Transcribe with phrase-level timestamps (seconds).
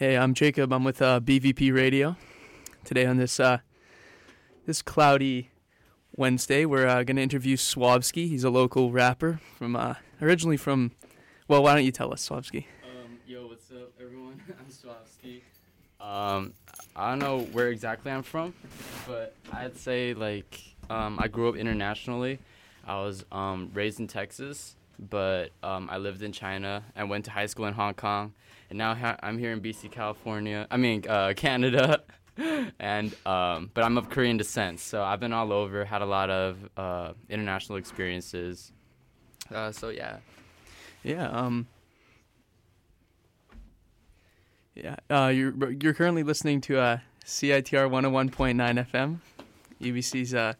[0.00, 0.72] Hey, I'm Jacob.
[0.72, 2.16] I'm with uh, BVP Radio.
[2.84, 3.58] Today on this uh,
[4.64, 5.50] this cloudy
[6.16, 8.26] Wednesday, we're uh, going to interview Swabski.
[8.26, 10.92] He's a local rapper from uh, originally from.
[11.48, 12.64] Well, why don't you tell us, Swabski?
[12.82, 14.40] Um, yo, what's up, everyone?
[14.48, 15.42] I'm Swabski.
[16.00, 16.54] Um,
[16.96, 18.54] I don't know where exactly I'm from,
[19.06, 20.58] but I'd say like
[20.88, 22.38] um, I grew up internationally.
[22.86, 27.30] I was um, raised in Texas, but um, I lived in China and went to
[27.30, 28.32] high school in Hong Kong,
[28.70, 30.66] and now ha- I'm here in BC, California.
[30.70, 32.02] I mean uh, Canada,
[32.78, 36.30] and um, but I'm of Korean descent, so I've been all over, had a lot
[36.30, 38.72] of uh, international experiences.
[39.52, 40.18] Uh, so yeah.
[41.02, 41.28] Yeah.
[41.28, 41.66] Um.
[44.74, 44.96] Yeah.
[45.10, 49.18] Uh, you're you're currently listening to uh, CITR 101.9 FM,
[49.80, 50.54] UBC's uh.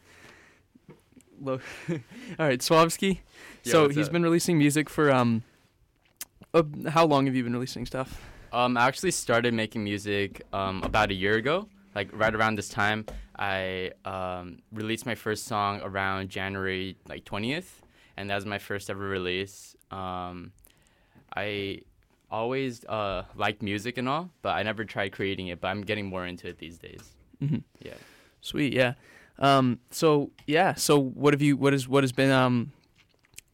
[1.43, 1.97] Lo- All
[2.39, 3.21] right, Swabski.
[3.65, 4.13] Yeah, so he's up?
[4.13, 5.43] been releasing music for um.
[6.53, 8.21] Uh, how long have you been releasing stuff?
[8.53, 11.69] Um, I actually started making music um, about a year ago.
[11.95, 17.83] Like right around this time, I um, released my first song around January like twentieth,
[18.17, 19.75] and that was my first ever release.
[19.91, 20.53] Um,
[21.37, 21.81] I
[22.31, 25.61] always uh, liked music and all, but I never tried creating it.
[25.61, 27.03] But I'm getting more into it these days.
[27.43, 27.59] Mm-hmm.
[27.81, 27.95] Yeah.
[28.41, 28.95] Sweet, yeah.
[29.39, 31.57] Um, so yeah, so what have you?
[31.57, 32.73] What is what has been um,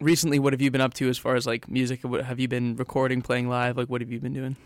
[0.01, 0.39] recently?
[0.39, 2.03] What have you been up to as far as like music?
[2.03, 3.77] What have you been recording, playing live?
[3.77, 4.57] Like, what have you been doing?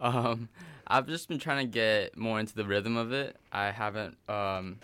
[0.00, 0.48] Um,
[0.86, 3.36] I've just been trying to get more into the rhythm of it.
[3.50, 4.78] I haven't, um,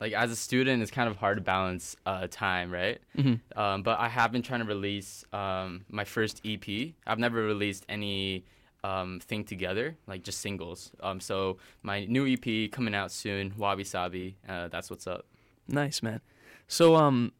[0.00, 2.98] like, as a student, it's kind of hard to balance uh, time, right?
[3.16, 3.58] Mm-hmm.
[3.58, 6.64] Um, but I have been trying to release um, my first EP.
[7.06, 8.44] I've never released any
[8.84, 10.92] um, thing together, like just singles.
[11.02, 14.36] Um, so my new EP coming out soon, Wabi Sabi.
[14.48, 15.26] Uh, that's what's up.
[15.68, 16.20] Nice, man.
[16.68, 17.32] So um,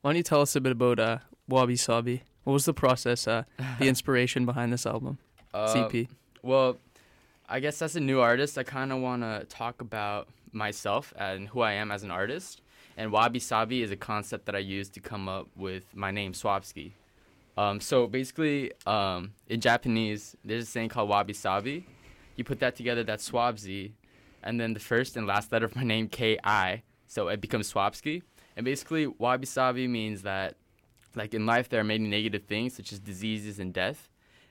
[0.00, 2.22] why don't you tell us a bit about uh, Wabi Sabi?
[2.44, 3.44] What was the process, uh,
[3.78, 5.18] the inspiration behind this album,
[5.52, 6.08] Uh, EP?
[6.42, 6.78] Well,
[7.48, 11.48] I guess as a new artist, I kind of want to talk about myself and
[11.48, 12.62] who I am as an artist.
[12.96, 16.32] And wabi sabi is a concept that I used to come up with my name,
[16.32, 16.92] Swabski.
[17.56, 21.86] Um, so basically, um, in Japanese, there's a saying called wabi sabi.
[22.36, 23.92] You put that together, that's Swabzi,
[24.42, 27.72] and then the first and last letter of my name, K I, so it becomes
[27.72, 28.22] Swabski.
[28.56, 30.54] And basically, wabi sabi means that,
[31.18, 34.08] like in life, there are many negative things such as diseases and death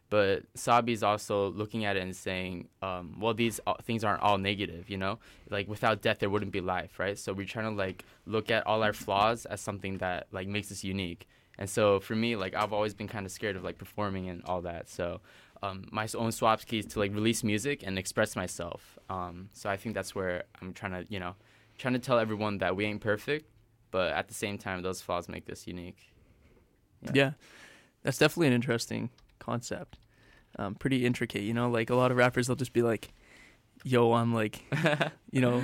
[0.10, 4.22] but Sabi is also looking at it and saying, um, well, these uh, things aren't
[4.22, 5.20] all negative, you know?
[5.50, 7.18] Like without death, there wouldn't be life, right?
[7.18, 10.72] So we're trying to like look at all our flaws as something that like makes
[10.72, 11.28] us unique.
[11.60, 14.44] And so for me, like I've always been kind of scared of like performing and
[14.46, 14.90] all that.
[14.90, 15.20] So
[15.62, 18.98] um, my own swaps keys to like release music and express myself.
[19.10, 21.36] Um, so I think that's where I'm trying to, you know,
[21.78, 23.50] trying to tell everyone that we ain't perfect,
[23.92, 26.14] but at the same time, those flaws make us unique.
[27.02, 27.12] Yeah.
[27.13, 27.31] yeah.
[28.03, 29.09] that's definitely an interesting
[29.40, 29.97] concept.
[30.59, 31.69] Um, pretty intricate, you know.
[31.69, 33.13] Like a lot of rappers, they'll just be like,
[33.84, 34.63] "Yo, I'm like,
[35.31, 35.63] you know,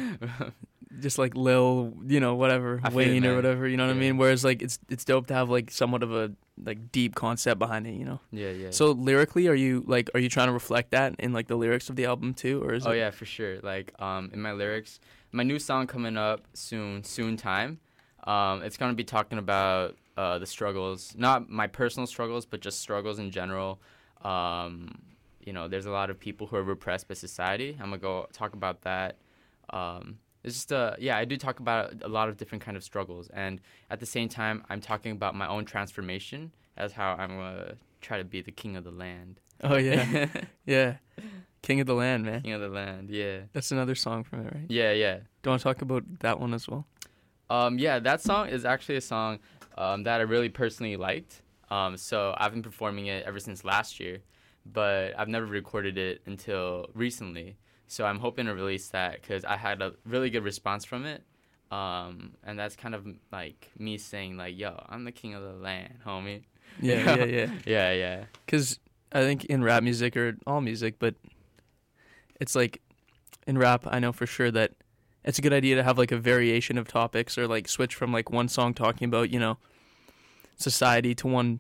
[0.99, 3.95] just like Lil, you know, whatever, I feel it, Wayne or whatever." You know what
[3.95, 4.17] I mean?
[4.17, 6.31] Whereas like it's it's dope to have like somewhat of a
[6.63, 8.19] like deep concept behind it, you know.
[8.31, 8.69] yeah, yeah.
[8.69, 11.89] So lyrically, are you like are you trying to reflect that in like the lyrics
[11.89, 12.97] of the album too, or is oh it?
[12.97, 13.59] yeah, for sure.
[13.61, 14.99] Like um, in my lyrics,
[15.31, 17.79] my new song coming up soon, soon time.
[18.25, 22.79] Um, it's gonna be talking about uh, the struggles, not my personal struggles, but just
[22.79, 23.79] struggles in general.
[24.21, 24.99] Um,
[25.45, 27.75] you know, there's a lot of people who are repressed by society.
[27.79, 29.17] I'm gonna go talk about that.
[29.71, 32.83] Um, it's just uh, yeah, I do talk about a lot of different kind of
[32.83, 33.59] struggles, and
[33.89, 38.17] at the same time, I'm talking about my own transformation as how I'm gonna try
[38.17, 39.39] to be the king of the land.
[39.61, 40.27] Oh yeah,
[40.65, 40.95] yeah.
[41.61, 42.41] King of the Land, man.
[42.41, 43.09] king of the land.
[43.09, 44.65] Yeah, That's another song from it, right?
[44.67, 45.15] yeah, yeah.
[45.15, 46.85] Do you want to talk about that one as well?
[47.49, 49.39] Um, yeah, that song is actually a song
[49.77, 51.41] um, that I really personally liked.
[51.69, 54.19] Um, so I've been performing it ever since last year,
[54.65, 57.57] but I've never recorded it until recently.
[57.87, 61.23] So I'm hoping to release that because I had a really good response from it.
[61.71, 65.53] Um, and that's kind of like me saying like, "Yo, I'm the king of the
[65.53, 66.43] land, homie."
[66.79, 67.51] Yeah, yeah, yeah.
[67.67, 68.23] Yeah, yeah.
[68.45, 68.79] Because
[69.11, 71.13] I think in rap music or all music, but
[72.39, 72.81] it's like
[73.45, 74.71] in rap, I know for sure that
[75.23, 78.11] it's a good idea to have like a variation of topics or like switch from
[78.11, 79.57] like one song talking about you know
[80.57, 81.59] society to one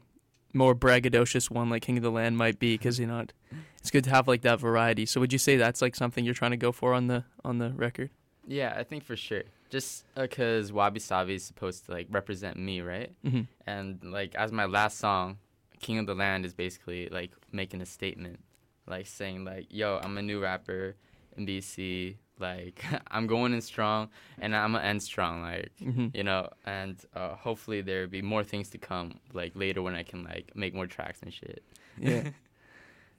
[0.53, 3.33] more braggadocious one like King of the Land might be because you know it,
[3.79, 5.05] it's good to have like that variety.
[5.05, 7.57] So would you say that's like something you're trying to go for on the on
[7.57, 8.09] the record?
[8.47, 9.43] Yeah, I think for sure.
[9.69, 13.11] Just because Wabi Sabi is supposed to like represent me, right?
[13.25, 13.41] Mm-hmm.
[13.65, 15.37] and like as my last song
[15.79, 18.39] king of the land is basically like making a statement
[18.87, 20.95] like saying like yo i'm a new rapper
[21.35, 24.09] in bc like i'm going in strong
[24.39, 26.07] and i'm gonna end strong like Mm-hmm.
[26.13, 30.03] you know and uh, hopefully there'll be more things to come like later when i
[30.03, 31.63] can like make more tracks and shit
[31.99, 32.29] Yeah.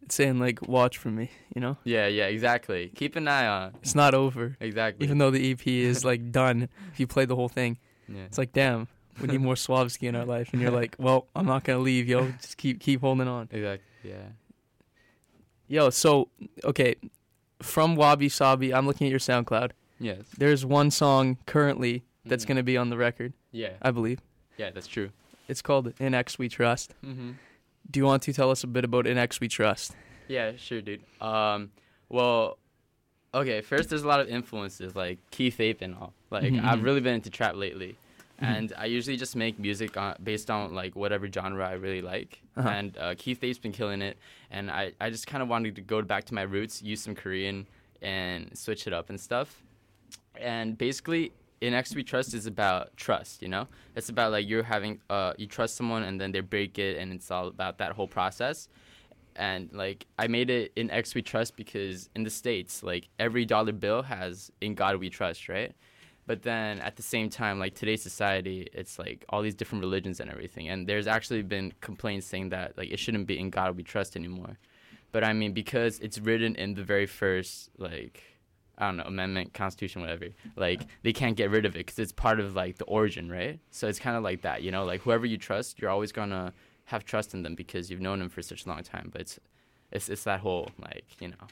[0.03, 1.79] It's saying like watch for me, you know?
[1.85, 2.91] Yeah, yeah, exactly.
[2.95, 3.73] Keep an eye on.
[3.81, 4.55] It's not over.
[4.61, 5.07] Exactly.
[5.07, 8.25] Even though the EP is like done, if you play the whole thing, yeah.
[8.25, 8.87] it's like damn,
[9.19, 12.07] we need more Swabski in our life and you're like, Well, I'm not gonna leave,
[12.07, 12.31] yo.
[12.43, 13.49] Just keep keep holding on.
[13.51, 13.87] Exactly.
[14.11, 14.27] Yeah.
[15.69, 16.29] Yo, so
[16.65, 16.97] okay.
[17.63, 19.71] From Wabi Sabi, I'm looking at your SoundCloud.
[20.01, 20.19] Yes.
[20.37, 22.49] There's one song currently that's Mhm.
[22.49, 23.75] gonna be on the record, Yeah.
[23.81, 24.21] I believe.
[24.57, 25.11] Yeah, that's true.
[25.49, 26.95] It's called In X We Trust.
[27.05, 27.33] Mm-hmm.
[27.91, 29.95] Do you want to tell us a bit about In X We Trust?
[30.27, 31.03] Yeah, sure, dude.
[31.21, 31.71] Um,
[32.09, 32.59] well,
[33.35, 33.61] okay.
[33.61, 36.15] First, there's a lot of influences like Keith Ape and all.
[36.31, 36.85] Like, Mhm, I've mhm.
[36.85, 37.97] really been into trap lately,
[38.43, 38.47] Mhm.
[38.57, 42.43] and I usually just make music on, based on like whatever genre I really like.
[42.57, 42.69] Uh-huh.
[42.69, 44.17] And uh, Keith Ape's been killing it,
[44.51, 47.15] and I I just kind of wanted to go back to my roots, use some
[47.15, 47.67] Korean,
[48.03, 49.63] and switch it up and stuff.
[50.41, 53.41] And basically, in X We Trust is about trust.
[53.43, 56.79] You know, it's about like you're having uh you trust someone and then they break
[56.79, 58.69] it, and it's all about that whole process
[59.37, 63.45] and like I made it in X We Trust because in the states, like every
[63.45, 65.73] dollar bill has "In God We Trust," right?
[66.27, 70.21] But then at the same time, like today's society, it's like all these different religions
[70.21, 73.77] and everything, and there's actually been complaints saying that like it shouldn't be "In God
[73.77, 74.59] We Trust" anymore.
[75.13, 78.23] But I mean, because it's written in the very first like
[78.79, 80.27] I don't know amendment, constitution, whatever,
[80.57, 83.61] like they can't get rid of it because it's part of like the origin, right?
[83.71, 86.53] So it's kind of like that, you know, like whoever you trust, you're always gonna
[86.87, 89.11] have trust in them because you've known them for such a long time.
[89.13, 89.39] But it's
[89.93, 91.47] it's it's that whole like you know.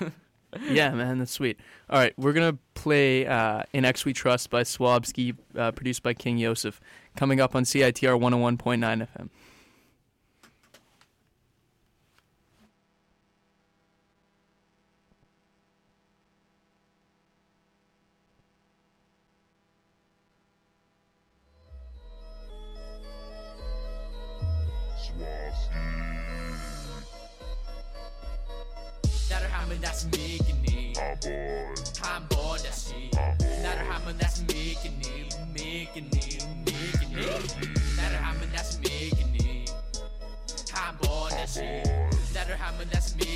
[0.70, 1.58] Yeah, man, that's sweet.
[1.90, 6.14] All right, we're gonna play uh, "In X We Trust" by Swabski, uh, produced by
[6.14, 6.80] King Yosef,
[7.16, 9.28] coming up on CITR 101.9 FM.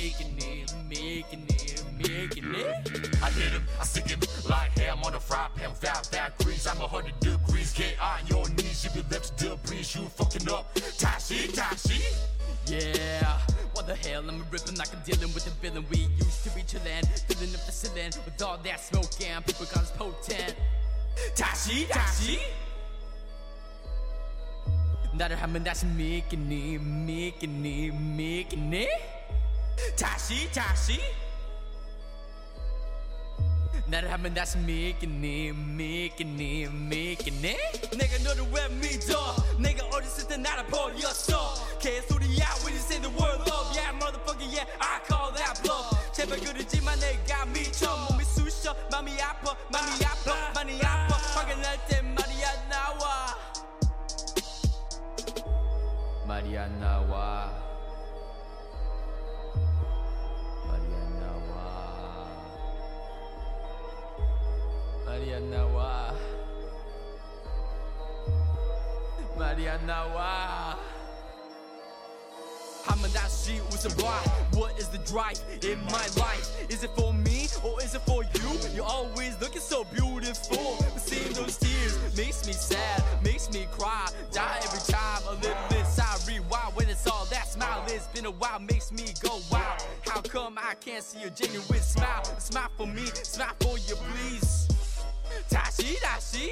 [0.08, 1.46] 다시 믿겠니 믿겠니
[1.98, 2.64] 믿겠니
[3.22, 6.66] I hit him, I stick him like ham on a fry pan without that grease.
[6.66, 8.84] I'm a hundred degrees, get on your knees.
[8.84, 10.74] You be left to debris, you fucking up.
[10.98, 12.00] Tashi, Tashi.
[12.66, 13.38] Yeah,
[13.72, 14.24] what the hell?
[14.28, 15.84] I'm ripping like I'm dealing with the villain.
[15.90, 19.66] We used to be chillin', filling up the ceiling with all that smoke and people
[19.66, 20.54] call us potent.
[21.34, 22.40] Tashi, Tashi.
[25.14, 28.88] 나를 하면 다시 믿겠니, 믿겠니, 믿겠니?
[29.98, 31.00] 다시, 다시.
[33.86, 37.56] 나를 하면 다시 믿겠니, 믿겠니, 믿겠니?
[37.96, 39.36] 내가 너를 왜 믿어?
[39.58, 41.54] 내가 어렸을 때 나를 버렸어.
[41.78, 46.12] 개소리야, when you say the word love, yeah, motherfucker, yeah, I call that bluff.
[46.12, 51.14] 제발 그러지만 내가 미쳐, 몸이 쑤셔, 맘이 아파, 맘이 아파, 많이 아파.
[51.14, 53.36] 화가 날 때 말이야 나와.
[56.26, 57.52] 말이 안 나와.
[65.29, 66.13] Mariana Wah.
[69.37, 70.75] Mariana Wah.
[72.83, 74.17] 他们大西无所 why
[74.57, 76.49] What is the drive in my life?
[76.69, 78.73] Is it for me or is it for you?
[78.73, 84.07] You're always looking so beautiful But seeing those tears makes me sad Makes me cry
[84.31, 88.25] Die every time I little this I rewind when it's all that smile It's been
[88.25, 92.23] a while makes me go wild How come I can't see a genuine smile?
[92.39, 94.58] Smile for me, smile for you please
[95.49, 96.49] Tashi, dashi.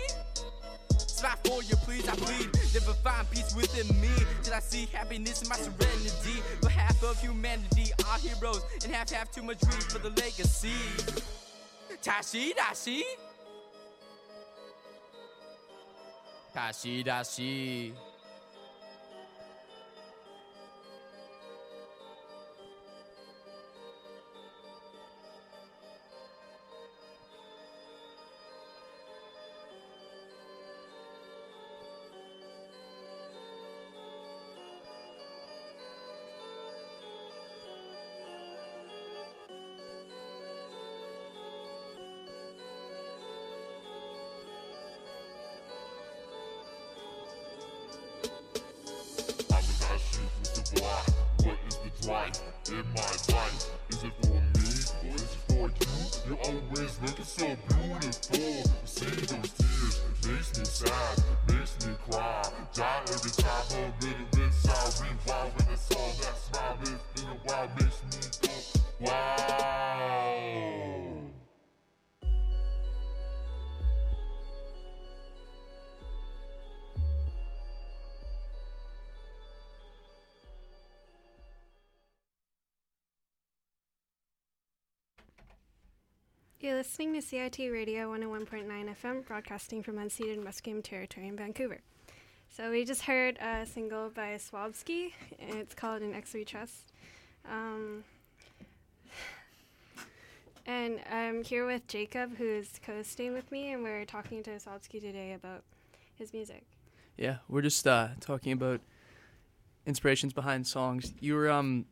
[0.97, 2.49] Smile for you, please, I plead.
[2.73, 4.09] Never find peace within me
[4.43, 6.41] till I see happiness in my serenity.
[6.61, 10.73] But half of humanity are heroes, and half have too much greed for the legacy.
[12.01, 13.01] Tashi, dashi.
[16.53, 17.93] Tashi, dashi.
[52.01, 52.39] Drive
[52.69, 53.01] in my
[53.35, 53.71] life?
[53.89, 56.27] Is it for me or is it for you?
[56.27, 58.71] You're always looking so beautiful.
[58.85, 59.66] See those
[86.67, 88.67] You're listening to CITR Radio 101.9
[89.01, 91.79] FM, broadcasting from unceded Musqueam territory in Vancouver.
[92.49, 96.91] So we just heard a single by Swabski, and it's called "In X We Trust."
[97.49, 98.03] Um,
[100.65, 105.31] and I'm here with Jacob, who's co-staying with me, and we're talking to Swabski today
[105.31, 105.63] about
[106.15, 106.63] his music.
[107.15, 108.81] Yeah, we're just uh, talking about
[109.85, 111.13] inspirations behind songs.
[111.21, 111.85] You were um,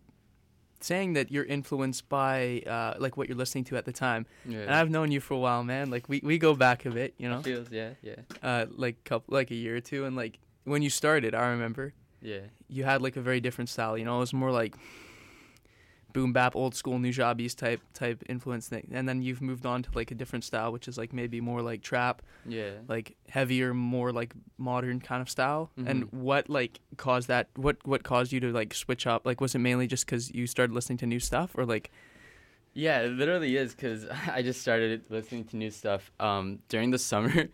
[0.81, 4.59] saying that you're influenced by uh, like what you're listening to at the time, Yeah.
[4.59, 5.89] and I've known you for a while, man.
[5.89, 9.33] Like we, we go back a bit, you know, Feels, yeah, yeah, uh, like couple
[9.33, 12.39] like a year or two, and like when you started, I remember yeah.
[12.67, 13.97] you had like a very different style.
[13.97, 14.75] You know, it was more like
[16.15, 19.89] boom bap, old school Nujabes type type influence thing, and then you've moved on to
[19.93, 22.71] like a different style, which is like maybe more like trap, Yeah.
[22.87, 25.63] like heavier, more like modern kind of style.
[25.89, 26.13] And Mhm.
[26.13, 27.49] what like caused that?
[27.65, 29.25] What what caused you to like switch up?
[29.25, 31.91] Like, was it mainly just because you started listening to new stuff, or like?
[32.77, 34.05] Yeah, it literally is because
[34.37, 36.11] I just started listening to new stuff.
[36.19, 37.47] Um, during the summer,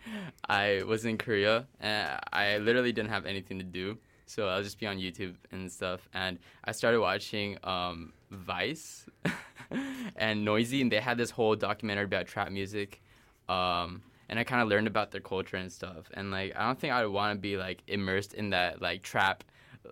[0.49, 4.79] I was in Korea and I literally didn't have anything to do, so I'll just
[4.79, 6.07] be on YouTube and stuff.
[6.13, 9.05] And I started watching um, Vice
[10.15, 13.01] and Noisey, and they had this whole documentary about trap music.
[13.49, 16.09] Um, and I kind of learned about their culture and stuff.
[16.13, 19.03] And like, I don't think I would want to be like immersed in that like
[19.03, 19.43] trap,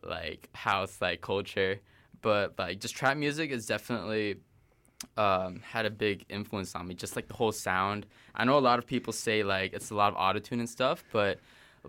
[0.03, 1.79] like house like culture.
[2.21, 4.37] But like, just trap music is definitely
[5.17, 6.95] um, had a big influence on me.
[6.95, 8.05] Just like the whole sound.
[8.33, 11.03] I know a lot of people say like it's a lot of autotune and stuff,
[11.11, 11.39] but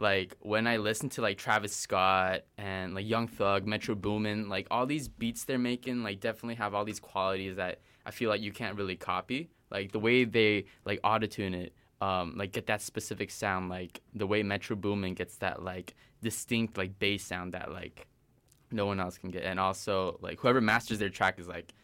[0.01, 4.67] like when I listen to like Travis Scott and like Young Thug, Metro Boomin, like
[4.71, 8.41] all these beats they're making, like definitely have all these qualities that I feel like
[8.41, 9.51] you can't really copy.
[9.71, 14.27] Like the way they like autotune it, um, like get that specific sound, like the
[14.27, 18.07] way Metro Boomin gets that like distinct like bass sound that like
[18.73, 21.75] no one else can get, and also like whoever masters their track is like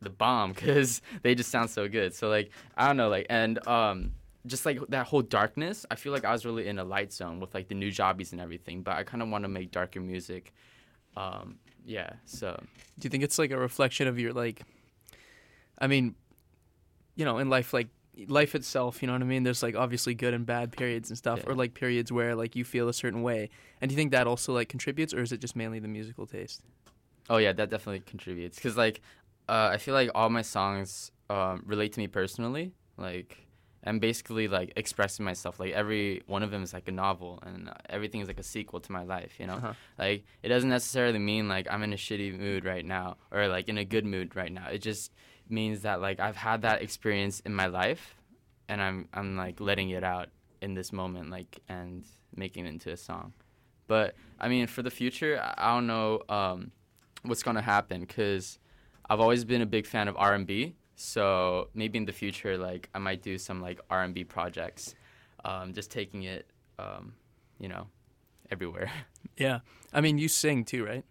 [0.00, 2.14] the bomb because they just sound so good.
[2.14, 4.12] So like I don't know, like and um
[4.48, 7.40] just like that whole darkness, I feel like I was really in a light zone
[7.40, 8.82] with like the Nujabes and everything.
[8.82, 10.52] But I kind of want to make darker music.
[11.16, 12.10] Um, yeah.
[12.24, 12.58] So
[12.98, 14.62] Do you think it's like a reflection of your like?
[15.78, 16.14] I mean,
[17.14, 17.88] you know, in life, like
[18.26, 19.42] life itself, you know what I mean.
[19.44, 21.50] There's like obviously good and bad periods and stuff, Yeah.
[21.52, 23.50] or like periods where like you feel a certain way.
[23.80, 26.26] And do you think that also like contributes, or is it just mainly the musical
[26.26, 26.62] taste?
[27.30, 29.02] oh yeah, that definitely contributes because like
[29.50, 32.72] uh, I feel like all my songs um, relate to me personally.
[32.96, 33.36] Like
[33.84, 35.60] I'm basically like expressing myself.
[35.60, 38.80] Like every one of them is like a novel, and everything is like a sequel
[38.80, 39.34] to my life.
[39.38, 39.54] You know.
[39.54, 39.72] Uh-huh.
[39.98, 43.68] Like it doesn't necessarily mean like I'm in a shitty mood right now or like
[43.68, 44.68] in a good mood right now.
[44.68, 45.12] It just
[45.48, 48.16] means that like I've had that experience in my life
[48.68, 50.28] and I'm I'm like letting it out
[50.60, 52.04] in this moment like and
[52.34, 53.32] making it into a song.
[53.86, 56.72] But I mean for the future, I- don't know um,
[57.22, 58.58] what's going to happen cuz
[59.08, 60.74] I've always been a big fan of R&B.
[61.00, 64.96] So maybe in the future like I might do some like R&B projects.
[65.44, 66.50] Um, just taking it
[66.80, 67.14] um,
[67.60, 67.86] you know,
[68.50, 68.90] everywhere.
[69.36, 69.60] Yeah,
[69.92, 71.04] I mean, you sing too, right?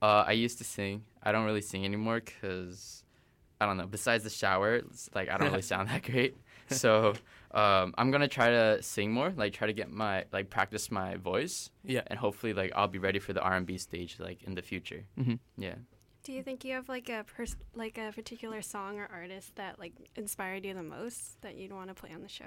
[0.00, 1.02] Uh, I used to sing.
[1.24, 3.02] I don't really sing anymore because
[3.60, 3.86] I don't know.
[3.86, 6.36] Besides the shower, it's like I don't really sound that great.
[6.70, 7.14] So
[7.50, 9.32] um, I'm gonna try to sing more.
[9.36, 12.02] Like try to get my like practice my voice, Yeah.
[12.06, 15.02] and hopefully like I'll be ready for the R&B stage like in the future.
[15.16, 15.74] hmm Yeah.
[16.28, 19.78] Do you think you have like a pers- like a particular song or artist that
[19.78, 22.44] like inspired you the most that you'd want to play on the show?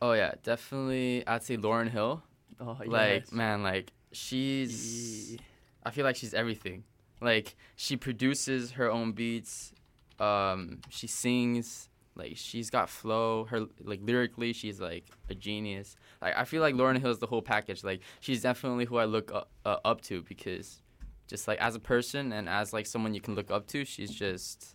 [0.00, 1.26] Oh yeah, definitely.
[1.26, 2.22] I'd say Lauryn Hill.
[2.60, 3.32] Oh, Like yes.
[3.32, 5.36] man, like she's.
[5.82, 6.84] I feel like she's everything.
[7.20, 9.72] Like she produces her own beats.
[10.20, 11.88] Um, she sings.
[12.14, 13.46] Like she's got flow.
[13.46, 15.96] Her like lyrically, she's like a genius.
[16.22, 17.82] Like I feel like Lauryn Hill is the whole package.
[17.82, 20.80] Like she's definitely who I look up, uh, up to because,
[21.26, 24.10] just like as a person and as like someone you can look up to, she's
[24.10, 24.74] just.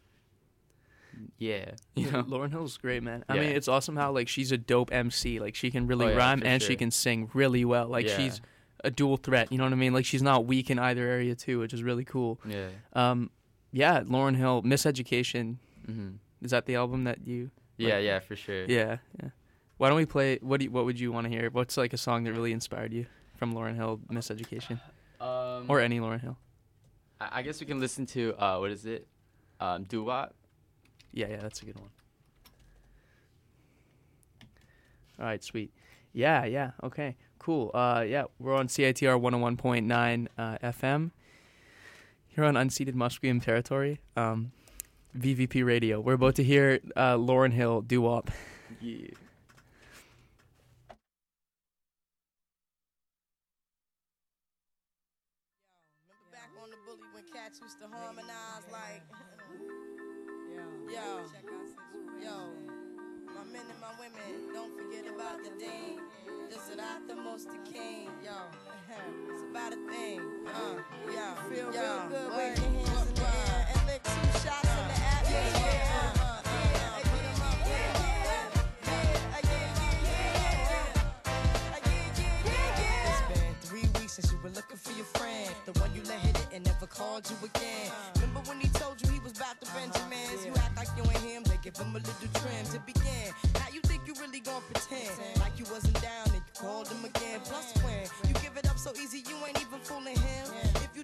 [1.38, 2.24] Yeah, you know.
[2.24, 3.24] Lauryn Hill's great, man.
[3.28, 3.42] I Yeah.
[3.42, 5.40] mean, it's awesome how like she's a dope MC.
[5.40, 7.88] Like she can really Oh, yeah, rhyme and she can sing really well.
[7.88, 8.18] Like Yeah.
[8.18, 8.42] she's
[8.84, 9.52] a dual threat.
[9.52, 9.94] You know what I mean?
[9.94, 12.40] Like she's not weak in either area too, which is really cool.
[12.48, 12.68] Yeah.
[12.94, 13.30] Um,
[13.72, 15.58] yeah, Lauryn Hill, Miseducation.
[15.86, 17.52] hmm Is that the album that you?
[17.78, 18.66] Yeah, yeah, for sure.
[18.66, 19.30] Yeah, yeah.
[19.78, 20.38] Why don't we play?
[20.42, 21.50] What do you, What would you want to hear?
[21.50, 23.06] What's like a song that really inspired you
[23.36, 24.80] from Lauryn Hill, Miseducation,
[25.62, 26.38] Um, or any Lauryn Hill?
[27.20, 29.08] I I guess we can listen to uh, what is it?
[29.60, 30.34] Um, Doo Wop.
[31.14, 31.90] Yeah, yeah, that's a good one.
[35.20, 35.72] All right, sweet.
[36.14, 37.70] Yeah, yeah, okay, cool.
[37.74, 41.12] Uh, yeah, we're on CITR 101.9 uh, FM.
[42.28, 44.52] Here on unceded Musqueam territory, um,
[45.18, 46.00] BVP Radio.
[46.00, 48.32] We're about to hear uh, Lauryn Hill Doo Wop.
[48.80, 49.08] Yeah.
[56.54, 59.04] back on the bully when cats used to harmonize like.
[60.50, 61.20] yo, yo,
[62.22, 62.50] yo.
[63.34, 66.00] My men and my women, don't forget about the dean.
[66.50, 68.32] This is not the most the king, yo.
[69.30, 70.78] it's about a thing, uh,
[71.08, 71.56] yo.
[71.56, 71.82] Feel yo.
[71.82, 74.71] real good, wave your hands in the air and lick two shots.
[84.54, 85.50] Looking for your friend.
[85.66, 87.92] The one you let hit it and never called you again.
[88.16, 90.46] Remember when he told you he was about to uh-huh, Benjamins?
[90.46, 93.32] You act like you ain't him, they give him a little trim to begin.
[93.56, 95.12] How you think you really gonna pretend?
[95.40, 97.40] Like you wasn't down and you called him again.
[97.46, 100.46] Plus when you give it up so easy, you ain't even fooling him.
[100.84, 101.04] If you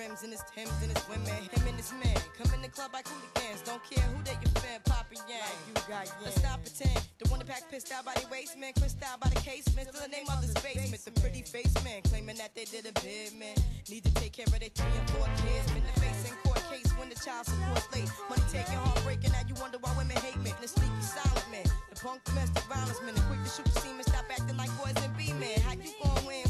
[0.00, 1.28] Rims and his Timbs and his women.
[1.28, 2.16] Him and his men.
[2.38, 3.60] come in the club like hooligans.
[3.68, 5.56] Don't care who they your fan, Papa Yang.
[5.68, 7.04] You got Let's not pretend.
[7.20, 9.92] The one that pack pissed out by the waistman, crissed out by the casement.
[9.92, 11.04] Still the name of this basement.
[11.04, 13.56] The pretty face man claiming that they did a bid, man.
[13.92, 15.68] Need to take care of their three and four kids.
[15.76, 18.08] Been the face in court case when the child support late.
[18.32, 19.32] Money taking, heartbreaking.
[19.36, 20.56] Now you wonder why women hate men.
[20.64, 21.68] The sneaky silent man.
[21.92, 23.14] The punk domestic violence man.
[23.14, 24.04] The quick to shoot the semen.
[24.08, 25.60] Stop acting like boys and be men.
[25.60, 26.48] How you gon' win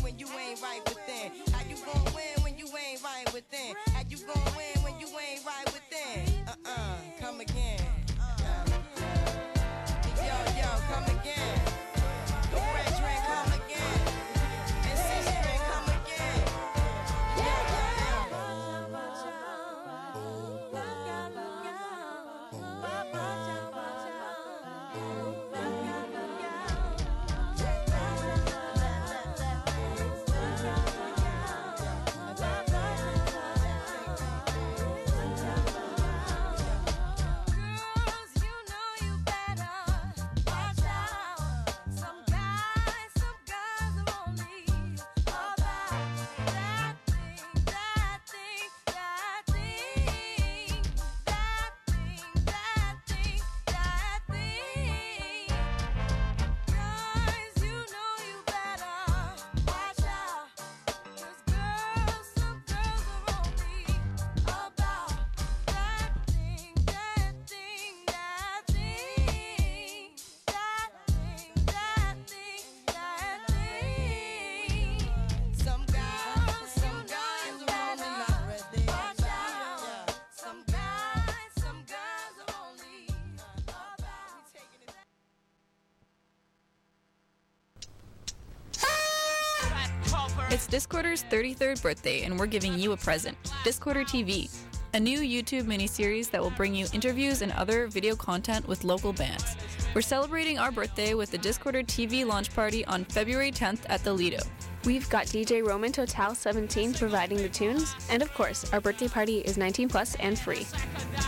[90.53, 94.51] It's Discorder's 33rd birthday, and we're giving you a present Discorder TV,
[94.95, 99.13] a new YouTube miniseries that will bring you interviews and other video content with local
[99.13, 99.55] bands.
[99.95, 104.13] We're celebrating our birthday with the Discorder TV launch party on February 10th at the
[104.13, 104.41] Lido.
[104.85, 109.39] We've got DJ Roman Total 17 providing the tunes, and of course, our birthday party
[109.43, 110.67] is 19 plus and free.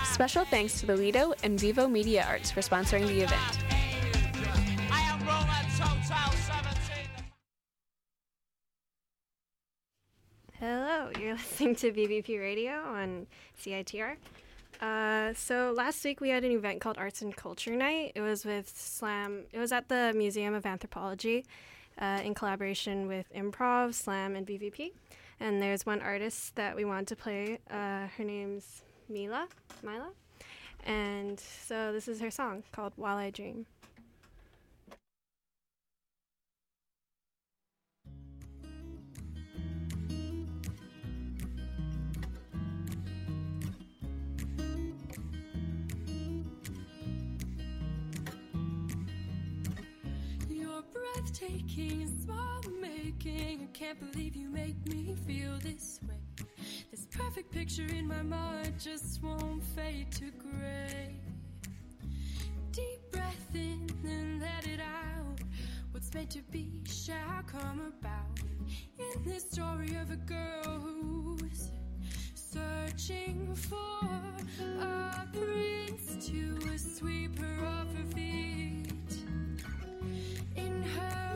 [0.03, 3.62] Special thanks to the Lido and Vivo Media Arts for sponsoring the event.
[11.73, 13.27] Listening to BVP Radio on
[13.59, 14.17] CITR.
[14.83, 18.13] Uh, so last week we had an event called Arts and Culture Night.
[18.15, 19.45] It was with Slam.
[19.53, 21.47] It was at the Museum of Anthropology,
[21.99, 24.93] uh, in collaboration with Improv, Slam, and BVP.
[25.41, 27.59] And there's one artist that we want to play.
[27.71, 29.49] Uh, her name's Mila,
[29.83, 30.11] Mila,
[30.85, 33.65] and so this is her song called "While I Dream."
[50.93, 53.69] Breathtaking and small making.
[53.69, 56.47] I can't believe you make me feel this way.
[56.91, 61.17] This perfect picture in my mind just won't fade to gray.
[62.73, 65.41] Deep breath in and let it out.
[65.93, 68.41] What's meant to be shall come about.
[68.99, 71.71] In this story of a girl who's
[72.35, 74.09] searching for
[74.81, 79.02] a prince to sweep her off her feet.
[80.55, 81.32] In her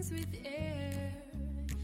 [0.00, 1.12] lungs with air.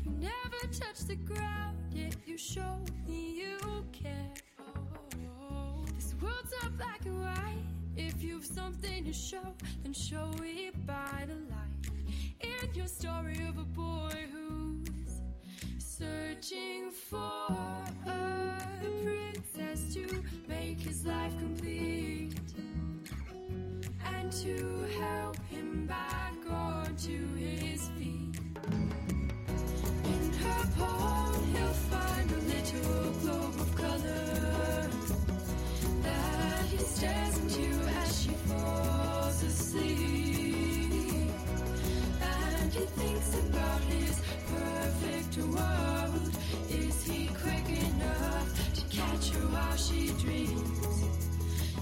[0.05, 4.33] You never touch the ground, yet you show me you care.
[4.59, 7.64] Oh, this world's not black and white.
[7.96, 12.12] If you've something to show, then show it by the light.
[12.40, 15.20] In your story of a boy who's
[15.79, 17.48] searching for
[18.07, 18.62] a
[19.02, 22.35] princess to make his life complete
[24.05, 27.65] and to help him back onto his
[38.27, 41.31] she falls asleep.
[42.21, 44.21] And he thinks that God is
[44.55, 45.39] perfect
[46.71, 51.05] Is he quick enough to catch you while she dreams?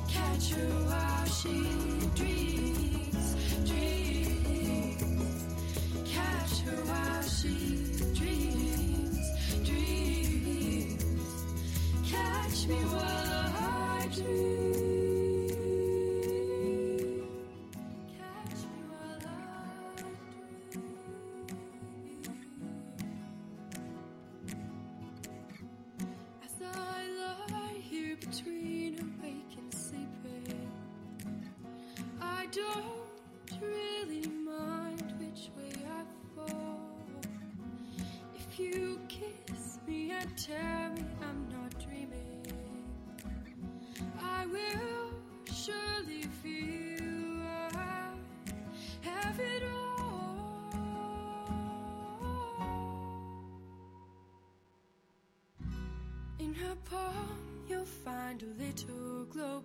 [0.09, 1.57] Catch her while she
[2.15, 2.54] dreams,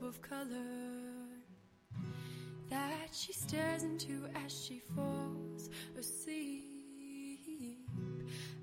[0.10, 1.30] of color
[2.68, 5.70] that she stares into as she falls
[6.00, 6.66] asleep.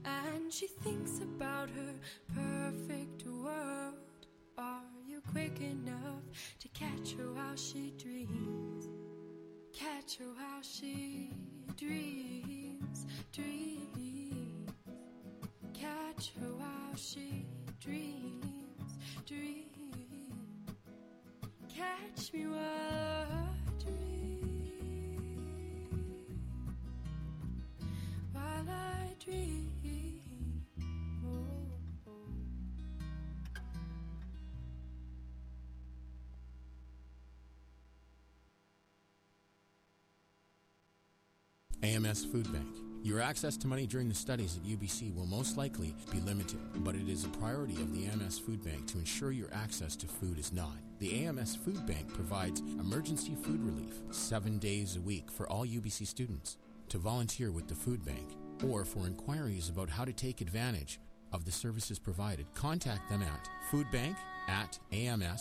[0.05, 1.95] And she thinks about her
[2.35, 3.95] perfect world.
[4.59, 6.25] Are you quick enough
[6.59, 8.89] to catch her while she dreams?
[9.73, 11.31] Catch her while she
[11.77, 14.73] dreams, dreams.
[15.73, 17.47] Catch her while she
[17.81, 19.76] dreams, dreams.
[21.77, 24.73] Catch me while I dream,
[28.33, 29.76] while I dream.
[41.83, 42.67] AMS Food Bank.
[43.03, 46.95] Your access to money during the studies at UBC will most likely be limited, but
[46.95, 50.39] it is a priority of the AMS Food Bank to ensure your access to food
[50.39, 50.79] is not.
[50.99, 56.07] The AMS Food Bank provides emergency food relief seven days a week for all UBC
[56.07, 56.57] students.
[56.89, 58.37] To volunteer with the food bank
[58.67, 60.99] or for inquiries about how to take advantage
[61.33, 64.17] of the services provided, contact them at foodbank
[64.49, 65.33] at ams.ubc.ca.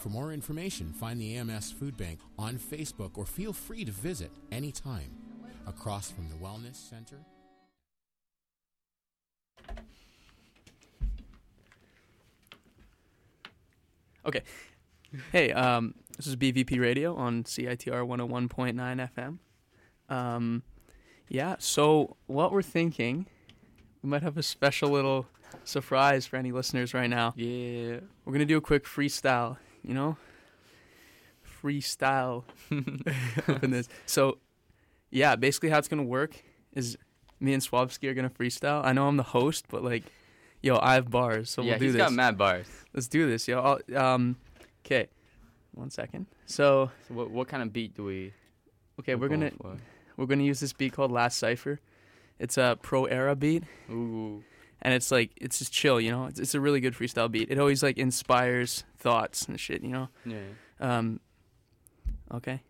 [0.00, 4.30] For more information, find the AMS Food Bank on Facebook or feel free to visit
[4.50, 5.10] anytime
[5.66, 7.18] across from the Wellness Center.
[14.26, 14.42] Okay.
[15.32, 19.38] Hey, um, this is BVP Radio on CITR 101.9 FM.
[20.14, 20.62] Um,
[21.28, 23.26] yeah, so what we're thinking,
[24.02, 25.26] we might have a special little
[25.64, 27.34] surprise for any listeners right now.
[27.36, 28.00] Yeah.
[28.24, 30.16] We're going to do a quick freestyle, you know?
[31.62, 33.88] Freestyle in this.
[34.06, 34.38] So,
[35.10, 36.42] yeah, basically how it's going to work
[36.74, 36.96] is
[37.40, 38.84] me and Swabski are going to freestyle.
[38.84, 40.04] I know I'm the host, but like,
[40.62, 42.00] yo, I have bars, so yeah, we'll do he's this.
[42.02, 42.66] got mad bars.
[42.94, 43.60] Let's do this, yo.
[43.94, 44.36] I'll, um,
[44.84, 45.08] okay,
[45.72, 46.26] one second.
[46.46, 48.32] So, So what what kind of beat do we?
[49.00, 49.76] okay, we're going gonna for?
[50.16, 51.80] we're gonna use this beat called Last Cipher.
[52.38, 54.42] It's a pro era beat, Ooh.
[54.82, 56.26] And it's like it's just chill, you know.
[56.26, 57.50] It's, it's a really good freestyle beat.
[57.50, 60.08] It always like inspires thoughts and shit, you know.
[60.24, 60.38] Yeah.
[60.80, 61.20] Um,
[62.34, 62.60] okay.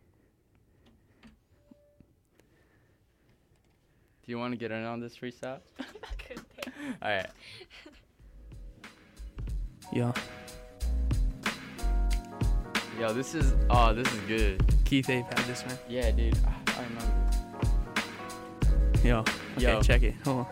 [4.25, 5.61] Do you want to get in on this freestyle?
[7.03, 7.27] All right.
[9.91, 10.13] Yo,
[12.99, 14.61] Yo, this is oh, this is good.
[14.85, 15.79] Keith Ape had this man.
[15.89, 16.37] Yeah, dude.
[16.45, 17.29] I, I remember.
[19.05, 19.19] Yo,
[19.57, 19.81] okay, Yo.
[19.81, 20.17] check it.
[20.25, 20.47] Hold on.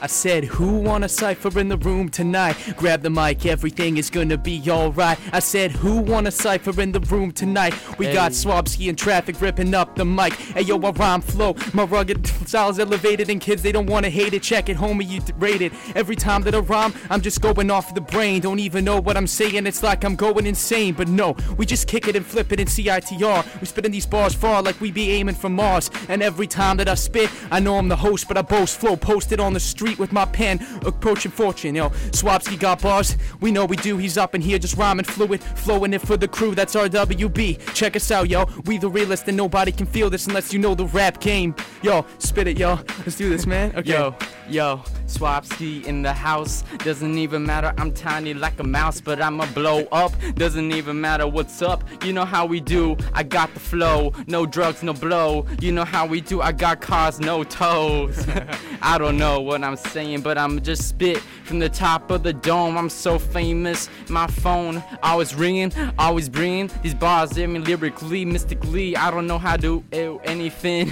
[0.00, 2.56] I said, who wanna cipher in the room tonight?
[2.76, 5.18] Grab the mic, everything is gonna be alright.
[5.32, 7.74] I said, who wanna cipher in the room tonight?
[7.98, 8.38] We got Hey.
[8.38, 10.34] Swabski and traffic ripping up the mic.
[10.34, 11.56] Hey yo, I rhyme flow.
[11.72, 14.42] My rugged style's elevated, and kids they don't wanna hate it.
[14.42, 15.72] Check it, homie, you rate it.
[15.96, 18.40] Every time that I rhyme, I'm just going off the brain.
[18.40, 19.66] Don't even know what I'm saying.
[19.66, 20.94] It's like I'm going insane.
[20.94, 23.60] But no, we just kick it and flip it in CITR.
[23.60, 25.90] We spitting these bars far like we be aiming for Mars.
[26.08, 28.96] And every time that I spit, I know I'm the host, but I boast flow
[28.96, 31.74] posted on the street with my pen, approaching fortune.
[31.74, 33.16] Yo, Swabski got bars.
[33.40, 33.96] We know we do.
[33.96, 36.54] He's up in here just rhyming fluid, flowing it for the crew.
[36.54, 37.74] That's our WB.
[37.74, 38.46] Check us out, yo.
[38.64, 41.54] We the realest, and nobody can feel this unless you know the rap game.
[41.82, 42.80] Yo, spit it, yo.
[42.98, 43.74] Let's do this, man.
[43.76, 43.90] Okay.
[43.90, 44.14] Yo,
[44.48, 46.62] yo, Swabski in the house.
[46.78, 50.12] Doesn't even matter, I'm tiny like a mouse, but I'ma blow up.
[50.34, 51.82] Doesn't even matter what's up.
[52.04, 54.12] You know how we do, I got the flow.
[54.26, 55.46] No drugs, no blow.
[55.60, 58.26] You know how we do, I got cars, no toes.
[58.82, 62.32] I don't know what I'm saying, but I'm just spit from the top of the
[62.32, 62.76] dome.
[62.76, 63.88] I'm so famous.
[64.08, 68.96] My phone always ringing, always bringing these bars in me lyrically, mystically.
[68.96, 70.90] I don't know how to do anything.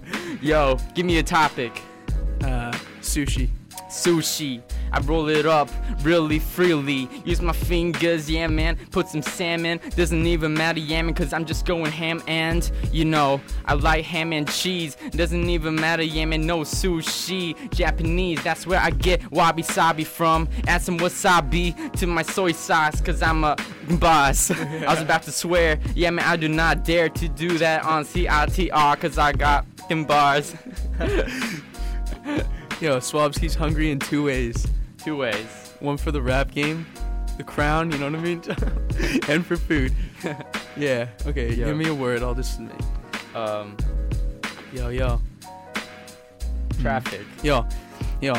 [0.42, 1.72] Yo, give me a topic
[2.42, 2.70] Uh,
[3.00, 3.48] sushi.
[3.88, 4.60] sushi.
[4.94, 5.68] I roll it up
[6.02, 7.08] really freely.
[7.24, 8.76] Use my fingers, yeah, man.
[8.92, 9.80] Put some salmon.
[9.96, 14.32] Doesn't even matter, yeah, cause I'm just going ham and, you know, I like ham
[14.32, 14.96] and cheese.
[15.10, 17.56] Doesn't even matter, yeah, man, no sushi.
[17.74, 20.48] Japanese, that's where I get wabi sabi from.
[20.68, 23.56] Add some wasabi to my soy sauce, cause I'm a
[23.98, 24.52] boss.
[24.52, 28.04] I was about to swear, yeah, man, I do not dare to do that on
[28.04, 30.54] CITR, cause I got them bars.
[32.80, 34.66] Yo, Swabs, he's hungry in two ways.
[35.04, 35.74] Two ways.
[35.80, 36.86] One for the rap game,
[37.36, 38.42] the crown, you know what I mean?
[39.28, 39.94] and for food.
[40.78, 41.66] yeah, okay, Yo.
[41.66, 42.58] give me a word, I'll just.
[43.34, 43.76] Um,
[44.72, 45.20] Yo, yo.
[46.80, 47.26] traffic.
[47.42, 47.66] Yo,
[48.20, 48.32] yo.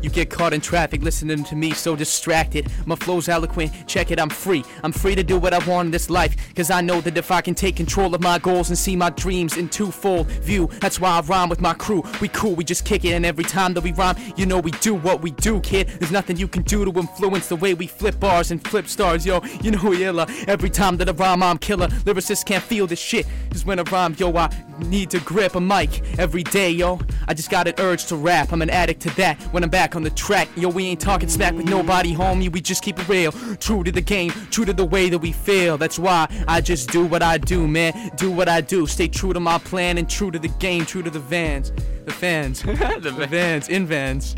[0.00, 2.70] You get caught in traffic listening to me so distracted.
[2.86, 4.64] My flow's eloquent, check it, I'm free.
[4.84, 6.36] I'm free to do what I want in this life.
[6.54, 9.10] Cause I know that if I can take control of my goals and see my
[9.10, 12.04] dreams in twofold view, that's why I rhyme with my crew.
[12.20, 14.70] We cool, we just kick it, and every time that we rhyme, you know we
[14.72, 15.88] do what we do, kid.
[15.88, 19.26] There's nothing you can do to influence the way we flip bars and flip stars,
[19.26, 19.40] yo.
[19.62, 20.26] You know we illa.
[20.46, 21.88] Every time that I rhyme, I'm killer.
[21.88, 23.26] Lyricists can't feel this shit.
[23.50, 24.50] Cause when I rhyme, yo, I
[24.86, 27.00] need to grip a mic every day, yo.
[27.26, 28.52] I just got an urge to rap.
[28.52, 29.40] I'm an addict to that.
[29.52, 32.50] When I'm back on the track, yo, we ain't talking smack with nobody, homie.
[32.50, 33.32] We just keep it real.
[33.32, 35.78] True to the game, true to the way that we feel.
[35.78, 38.10] That's why I just do what I do, man.
[38.16, 38.86] Do what I do.
[38.86, 41.72] Stay true to my plan and true to the game, true to the vans.
[42.04, 42.62] The fans.
[42.62, 43.68] the vans.
[43.68, 44.34] In vans.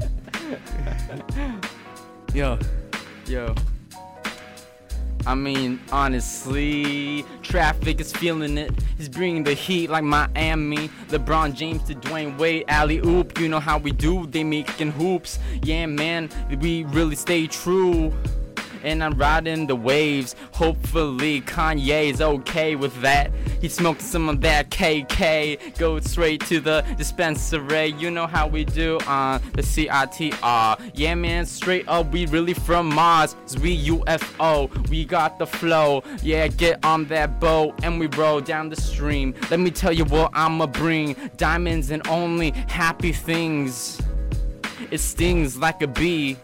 [2.35, 2.59] yo.
[3.27, 3.55] Yo.
[5.27, 8.73] I mean, honestly, traffic is feeling it.
[8.97, 10.89] He's bringing the heat like Miami.
[11.09, 13.39] LeBron James to Dwyane Wade, alley oop.
[13.39, 15.39] You know how we do, they making hoops.
[15.63, 16.31] Yeah, man,
[16.61, 18.13] we really stay true.
[18.83, 20.35] And I'm riding the waves.
[20.53, 23.31] Hopefully, Kanye's okay with that.
[23.61, 25.79] He's smoking some of that KK.
[25.79, 27.87] Go straight to the dispensary.
[27.99, 30.91] You know how we do on the CITR.
[30.95, 33.37] Yeah, man, straight up, we really from Mars.
[33.63, 34.89] we UFO.
[34.89, 36.03] We got the flow.
[36.23, 39.35] Yeah, get on that boat and we roll down the stream.
[39.51, 44.01] Let me tell you what I'ma bring diamonds and only happy things.
[44.91, 46.37] It stings like a bee.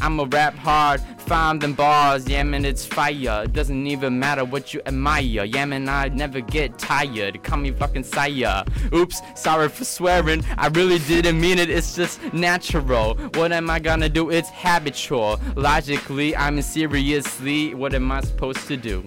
[0.00, 3.42] I'ma rap hard, find them bars, yeah man, it's fire.
[3.44, 7.42] It Doesn't even matter what you admire, yeah man, I never get tired.
[7.42, 8.64] Call me fucking sire.
[8.92, 13.14] Oops, sorry for swearing, I really didn't mean it, it's just natural.
[13.34, 14.30] What am I gonna do?
[14.30, 15.40] It's habitual.
[15.54, 19.04] Logically, I'm seriously, what am I supposed to do?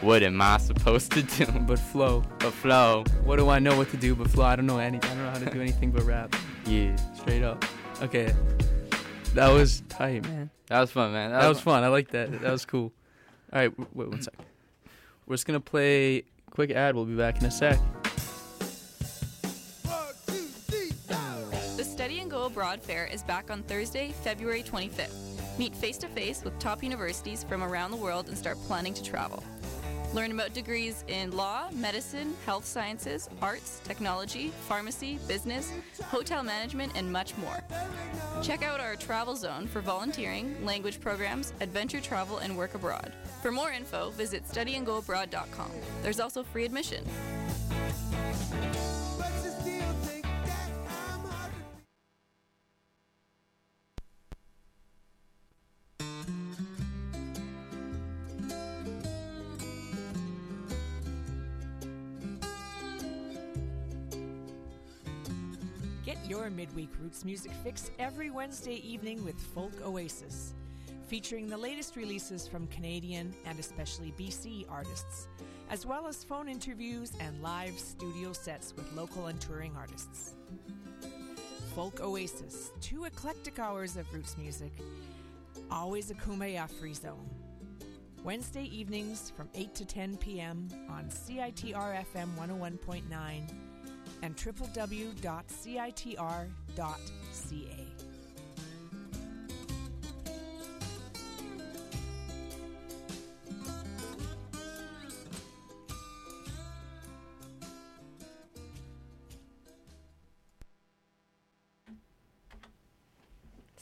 [0.00, 1.46] What am I supposed to do?
[1.66, 2.24] But flow.
[2.38, 3.04] But flow.
[3.24, 4.44] What do I know what to do but flow?
[4.46, 4.96] I don't know any.
[4.96, 6.34] I don't know how to do anything but rap.
[6.64, 6.96] Yeah.
[7.14, 7.62] Straight up.
[8.00, 8.32] Okay.
[9.34, 10.50] That was tight, man.
[10.70, 11.32] That was fun, man.
[11.32, 11.82] That, was fun.
[11.82, 12.30] I like that.
[12.42, 12.92] That was cool.
[13.52, 14.32] All right, w- wait one sec.
[15.26, 16.94] We're just gonna play a quick ad.
[16.94, 17.80] We'll be back in a sec.
[21.76, 25.58] The Study and Go Abroad Fair is back on Thursday, February 25th.
[25.58, 29.02] Meet face to face with top universities from around the world and start planning to
[29.02, 29.42] travel.
[30.12, 37.10] Learn about degrees in law, medicine, health sciences, arts, technology, pharmacy, business, hotel management, and
[37.10, 37.62] much more.
[38.42, 43.12] Check out our travel zone for volunteering, language programs, adventure travel, and work abroad.
[43.40, 45.70] For more info, visit studyandgoabroad.com.
[46.02, 47.04] There's also free admission.
[66.40, 70.54] Your midweek roots music fix every Wednesday evening with Folk Oasis,
[71.06, 75.28] featuring the latest releases from Canadian and especially BC artists,
[75.68, 80.36] as well as phone interviews and live studio sets with local and touring artists.
[81.74, 84.72] Folk Oasis, two eclectic hours of roots music,
[85.70, 87.28] always a Kumbaya free zone.
[88.24, 90.68] Wednesday evenings from 8 to 10 p.m.
[90.88, 93.69] on CITR FM 101.9
[94.22, 94.80] and www.citr.ca.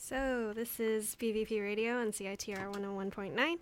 [0.09, 3.59] So this is BVP Radio on CITR 101.9.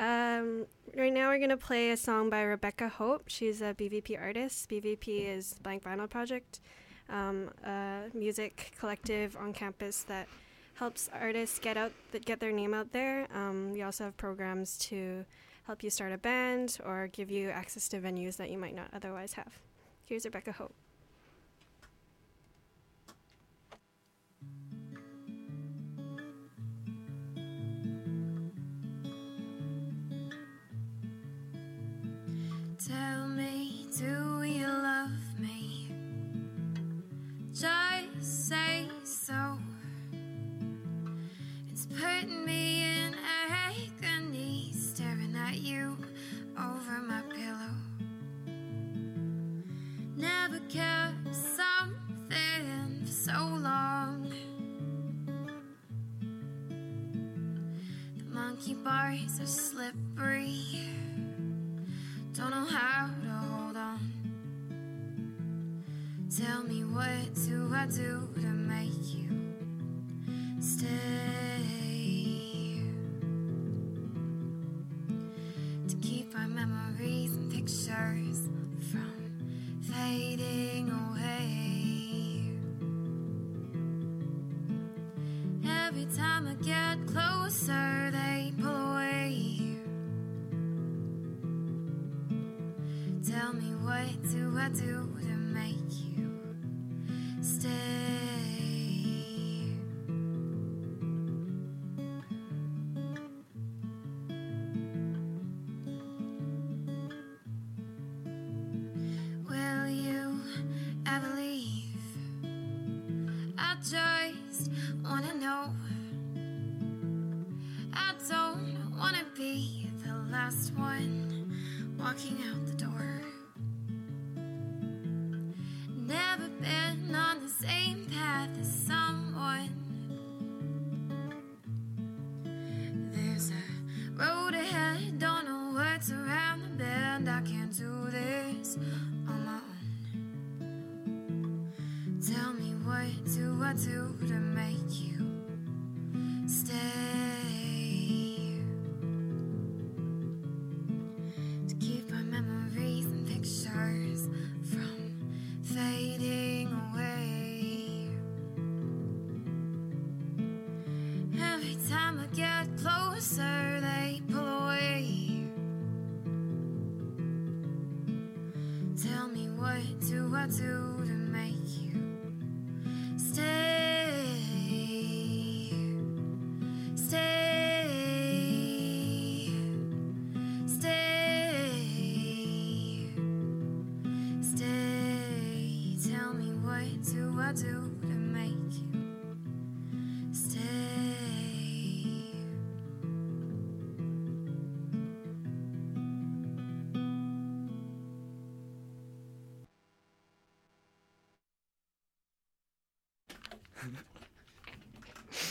[0.00, 0.64] Um,
[0.96, 3.24] right now we're going to play a song by Rebecca Hope.
[3.26, 4.70] She's a BVP artist.
[4.70, 6.60] BVP is Blank Vinyl Project,
[7.10, 10.26] um, a music collective on campus that
[10.72, 13.28] helps artists get out that get their name out there.
[13.34, 15.26] Um, we also have programs to
[15.66, 18.88] help you start a band or give you access to venues that you might not
[18.94, 19.58] otherwise have.
[20.06, 20.74] Here's Rebecca Hope.
[32.90, 35.92] Tell me, do you love me?
[37.52, 39.58] Just say so.
[41.70, 43.14] It's putting me in
[43.48, 45.96] agony, staring at you
[46.58, 47.76] over my pillow.
[50.16, 54.32] Never kept something for so long.
[58.16, 60.09] The monkey bars are slippery.
[67.90, 68.29] Do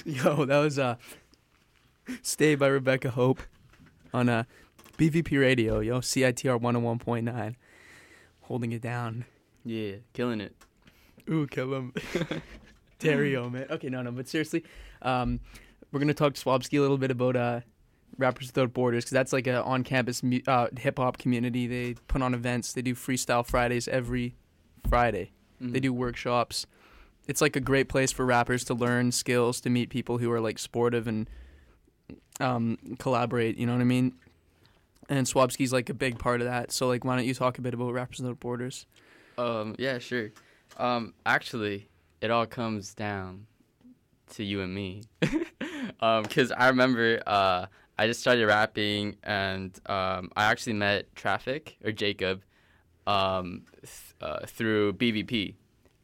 [0.24, 0.96] Yo, that was uh,
[2.22, 3.42] "Stay" by Rebecca Hope
[4.14, 4.44] on uh,
[4.98, 5.80] BVP Radio.
[5.80, 7.56] Yo, CITR one hundred one point nine,
[8.42, 9.26] holding it down.
[9.64, 10.56] Yeah, killing it.
[11.30, 11.94] Ooh, kill him.
[13.00, 13.68] Dario, man.
[13.70, 14.64] Okay, no, no, but seriously,
[15.04, 15.40] um,
[15.92, 17.60] we're gonna talk to Swabski a little bit about uh,
[18.18, 21.68] Rappers Without Borders because that's like a on-campus mu- uh, hip hop community.
[21.68, 22.74] They put on events.
[22.74, 24.36] They do freestyle Fridays every
[24.90, 25.32] Friday.
[25.62, 25.84] They Mhm.
[25.84, 26.66] do workshops.
[27.30, 30.42] It's like a great place for rappers to learn skills, to meet people who are
[30.42, 31.30] like sportive and
[32.40, 33.56] um, collaborate.
[33.56, 34.16] You know what I mean?
[35.10, 36.72] And Swabski's like a big part of that.
[36.72, 38.88] So like, why don't you talk a bit about Rappers Without Borders?
[39.38, 40.32] Um, yeah, sure.
[40.78, 41.88] Um, actually,
[42.20, 43.46] it all comes down
[44.32, 45.04] to you and me.
[46.00, 47.68] um, cause I remember, uh,
[48.00, 52.42] I just started rapping and, um, I actually met Traffic or Jacob,
[53.06, 55.54] um, th- uh, through BVP.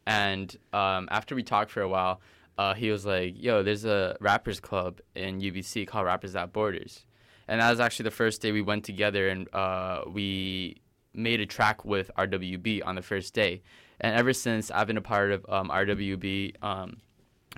[0.06, 2.22] And, um, after we talked for a while,
[2.58, 7.06] uh, he was like, yo, there's a rappers club in UBC called Rappers Without Borders.
[7.48, 10.78] And that was actually the first day we went together and, uh, we
[11.14, 13.62] made a track with RWB on the first day.
[14.02, 16.62] And ever since, I've been a part of um, RWB.
[16.64, 16.98] Um,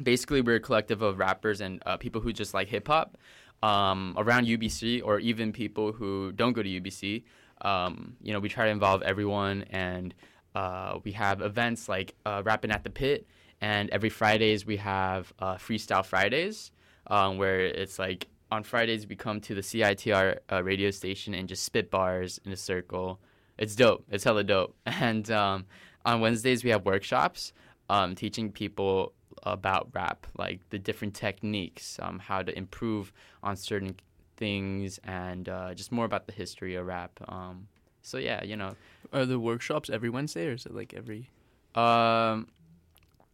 [0.01, 3.17] basically, we're a collective of rappers and uh, people who just like hip hop
[3.63, 7.23] um, around UBC, or even people who don't go to UBC.
[7.61, 10.13] Um, you know, we try to involve everyone, and
[10.57, 13.27] uh, we have events like uh, Rapping at the Pit,
[13.61, 16.71] and every Fridays we have uh, Freestyle Fridays,
[17.05, 21.47] um, where it's like on Fridays we come to the CITR uh, radio station and
[21.47, 23.19] just spit bars in a circle.
[23.59, 24.03] It's dope.
[24.09, 24.75] It's hella dope.
[24.85, 25.65] And um,
[26.03, 27.53] on Wednesdays we have workshops
[27.87, 33.95] um, teaching people about rap, like the different techniques, um, how to improve on certain
[34.37, 37.11] things, and uh, just more about the history of rap.
[37.27, 37.67] Um,
[38.07, 38.75] so yeah, you know,
[39.13, 41.29] Are the workshops every Wednesday or is it like every?
[41.75, 42.47] um,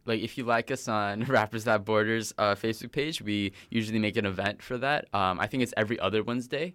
[0.06, 4.16] like if you like us on Rappers Without Borders uh, Facebook page, we usually make
[4.16, 5.06] an event for that.
[5.14, 6.74] Um, I think it's every other Wednesday.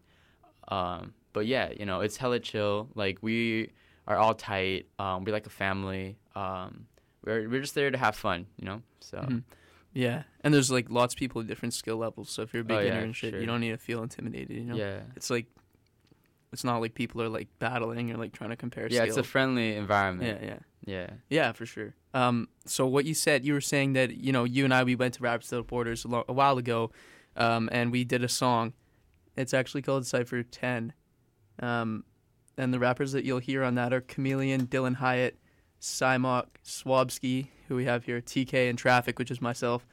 [0.70, 2.90] Um, but yeah, you know, it's hella chill.
[2.96, 3.72] Like we
[4.08, 4.88] are all tight.
[4.98, 6.18] Um, we like a family.
[6.36, 6.88] Um,
[7.24, 8.82] we're we're just there to have fun, you know.
[9.00, 9.44] So Mhm.
[9.94, 12.30] Yeah, and there's like lots of people with different skill levels.
[12.30, 13.40] So if you're a Oh, beginner yeah, and shit, sure.
[13.40, 14.56] you don't need to feel intimidated.
[14.58, 14.76] You know.
[14.76, 15.02] Yeah.
[15.16, 15.46] It's like,
[16.52, 18.88] it's not like people are like battling or like trying to compare.
[18.90, 20.40] yeah, it's a friendly environment.
[20.42, 20.60] Yeah, yeah.
[20.86, 21.10] yeah.
[21.30, 21.94] Yeah, for sure.
[22.14, 24.96] Um, so what you said, you were saying that you know you and I we
[24.96, 26.92] went to Without Borders a, lo- a while ago,
[27.36, 28.74] um, and we did a song.
[29.36, 30.94] It's actually called Cipher Ten,
[31.62, 32.04] um,
[32.58, 35.38] and the rappers that you'll hear on that are Chameleon, Dylan Hyatt,
[35.80, 39.86] Simok, Swabski, who we have here, TK, and Traffic, which is myself.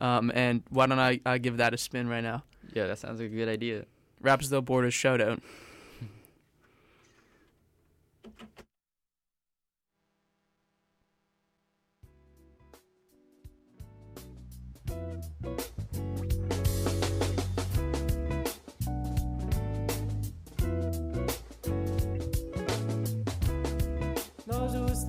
[0.00, 2.42] Um, and why don't I, I give that a spin right now?
[2.74, 3.84] Yeah, that sounds like a good idea.
[4.20, 5.40] Rappers Without Borders shout out.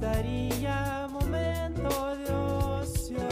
[0.02, 3.30] Gustaría momento de ocio,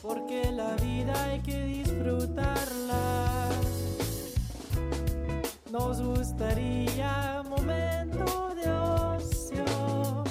[0.00, 3.50] porque la vida hay que disfrutarla.
[5.70, 10.24] Nos gustaría momento de ocio,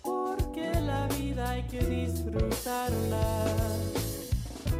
[0.00, 3.46] porque la vida hay que disfrutarla.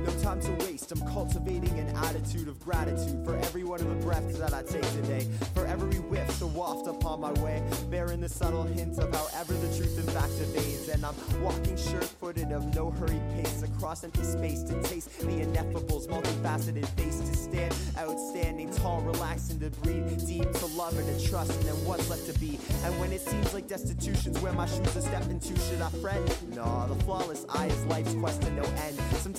[0.06, 3.95] No time to waste, I'm cultivating an attitude of gratitude for every one of the
[3.97, 8.28] breaths that I take today, for every whiff to waft upon my way, bearing the
[8.28, 10.88] subtle hints of however the truth in fact evades.
[10.88, 15.41] And I'm walking sure footed of no hurried pace across empty space to taste the
[15.41, 21.28] ineffable's multifaceted face, to stand outstanding, tall, relaxing, to breathe deep, to love and to
[21.28, 22.59] trust, and then what's left to be.
[22.84, 26.20] And when it seems like destitution's where my shoes are stepping to, should I fret?
[26.55, 28.43] Nah, the flawless eye is life's quest.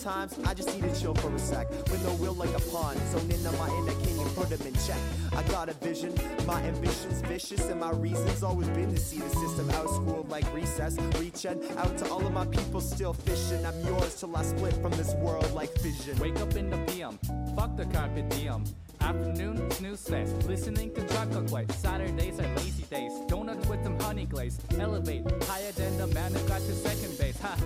[0.02, 2.97] Sometimes I just need to chill for a sec, with no will like a pawn.
[3.12, 4.97] So into my inner king and put him in check.
[5.32, 6.16] I got a vision,
[6.47, 10.52] my ambition's vicious, and my reason's always been to see the system out schooled like
[10.56, 10.97] recess.
[11.20, 13.64] Reaching out to all of my people still fishing.
[13.64, 16.18] I'm yours till I split from this world like fission.
[16.18, 17.20] Wake up in the PM,
[17.56, 18.64] fuck the carpet diem.
[19.02, 20.47] Afternoon, snooze fest.
[20.47, 21.72] Listening to chocolate quake.
[21.74, 23.12] Saturdays are lazy days.
[23.28, 24.60] Donuts with some honey glaze.
[24.80, 27.39] Elevate higher than the man who got to second base.
[27.41, 27.58] Ha!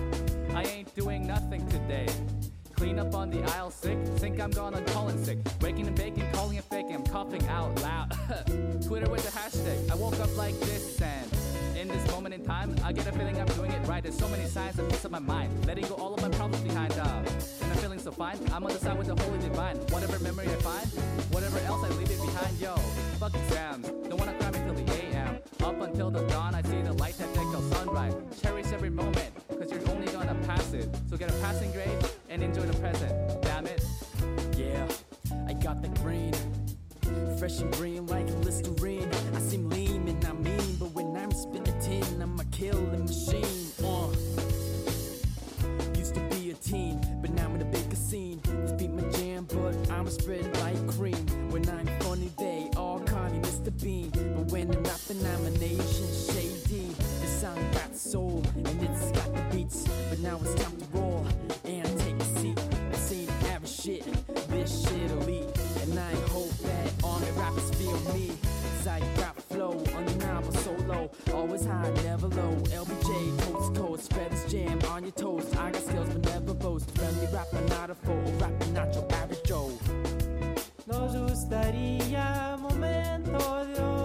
[0.54, 2.06] I ain't doing nothing today.
[2.74, 3.98] Clean up on the aisle sick.
[4.16, 5.38] Think I'm gonna call in sick.
[5.60, 6.86] Waking and baking, calling it fake.
[6.90, 8.10] I'm coughing out loud.
[8.86, 9.90] Twitter with the hashtag.
[9.90, 11.30] I woke up like this and
[11.76, 14.02] in this moment in time, I get a feeling I'm doing it right.
[14.02, 15.66] There's so many signs that piece of my mind.
[15.66, 17.42] Letting go all of my problems behind uh, And
[18.06, 18.38] so fine.
[18.52, 19.76] I'm on the side with the holy divine.
[19.90, 20.86] Whatever memory I find,
[21.34, 22.56] whatever else I leave it behind.
[22.60, 22.76] Yo,
[23.18, 23.88] fuck exams.
[24.08, 25.38] Don't wanna cry until the AM.
[25.64, 28.14] Up until the dawn, I see the light that till sunrise.
[28.40, 30.88] Cherish every moment, cause you're only gonna pass it.
[31.10, 31.98] So get a passing grade
[32.28, 33.12] and enjoy the present.
[33.42, 33.84] Damn it.
[34.56, 34.86] Yeah,
[35.48, 36.32] I got the green.
[37.40, 39.10] Fresh and green like Listerine.
[39.34, 43.66] I seem lean and I mean, but when I'm spitting tin, I'm a killing machine.
[43.82, 44.14] Uh.
[45.98, 47.00] Used to be a teen,
[48.06, 48.40] scene.
[48.44, 51.26] This beat my jam, but I'm spread like cream.
[51.50, 53.70] When I'm funny, they all call me Mr.
[53.82, 54.10] Bean.
[54.10, 56.94] But when I'm rapping, I'm a nation shady.
[57.20, 59.88] This song got soul, and it's got the beats.
[60.08, 61.26] But now it's time to roll
[61.64, 62.56] and take a seat.
[62.92, 64.04] This ain't average shit,
[64.50, 65.50] this shit elite.
[65.82, 68.30] And I hope that all my rappers feel me.
[68.76, 71.10] Cause I got flow, undeniable solo.
[71.34, 72.54] Always high, never low.
[72.70, 75.56] LBJ, to coast, spread this jam on your toast.
[75.56, 76.90] I got skills, but never boast.
[76.90, 78.14] Friendly rapper, not a foe.
[78.38, 79.72] Rapper, not your average Joe.
[80.86, 83.95] Nos gustaría momento de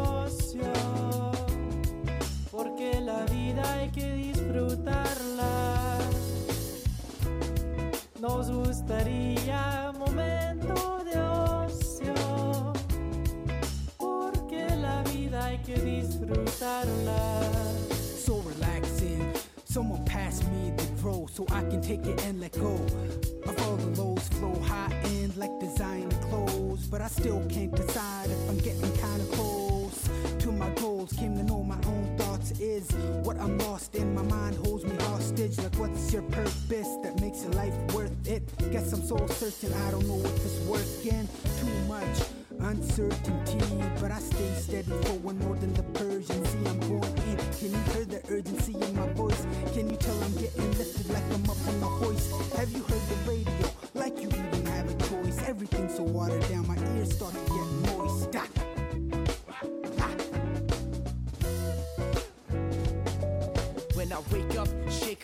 [21.41, 22.73] so I can take it and let go.
[23.45, 28.29] Of all the lows flow high end like designer clothes, but I still can't decide
[28.29, 31.13] if I'm getting kinda close to my goals.
[31.13, 32.89] Came to know my own thoughts is
[33.23, 34.13] what I'm lost in.
[34.13, 35.57] My mind holds me hostage.
[35.57, 38.43] Like, what's your purpose that makes your life worth it?
[38.71, 41.27] Guess I'm so certain I don't know if it's working.
[41.59, 42.17] Too much
[42.59, 43.50] uncertainty,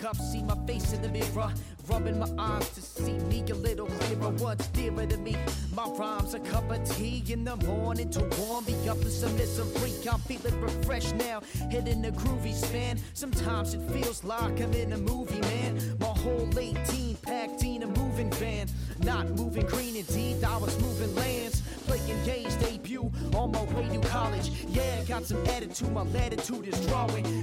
[0.08, 1.52] up, see my face in the mirror.
[1.90, 4.30] Rubbing my eyes to see me a little clearer.
[4.38, 5.36] What's dearer to me?
[5.74, 9.36] My rhymes, a cup of tea in the morning to warm me up in some
[9.38, 9.94] misery.
[10.10, 13.00] I'm feeling refreshed now, hitting a groovy span.
[13.14, 15.98] Sometimes it feels like I'm in a movie, man.
[16.00, 18.68] My whole 18 packed in a moving van.
[19.04, 21.62] Not moving green indeed, I was moving lands.
[21.86, 24.50] Playing games debut on my way to college.
[24.68, 27.37] Yeah, got some attitude, my latitude is drawing.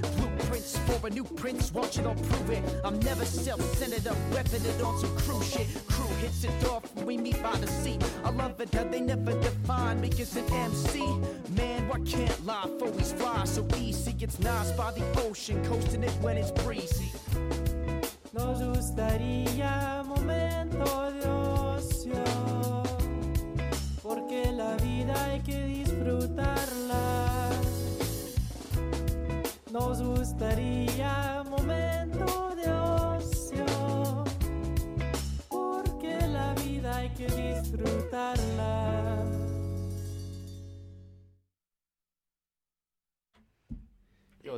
[1.05, 2.63] A new prince, watch it, I'll prove it.
[2.83, 5.67] I'm never self-centered, I'm repping it on some crew shit.
[5.87, 7.99] Crew hits it off when we meet by the sea.
[8.23, 11.05] I love it that they never define me as an MC.
[11.55, 14.15] Man, why can't life always fly so easy.
[14.19, 17.11] It's nice by the ocean, coasting it when it's breezy.
[18.33, 21.04] Nos gustaría momento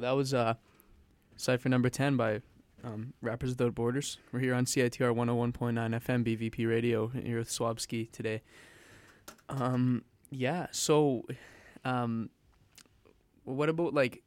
[0.07, 0.53] that was uh,
[1.35, 2.41] Cypher number 10 by
[2.81, 4.17] um, Rappers Without Borders.
[4.31, 8.41] We're here on CITR 101.9 FM, BVP Radio, here with Swabski today.
[9.49, 11.25] Um, yeah, so
[11.83, 12.29] um,
[13.43, 14.23] what about like,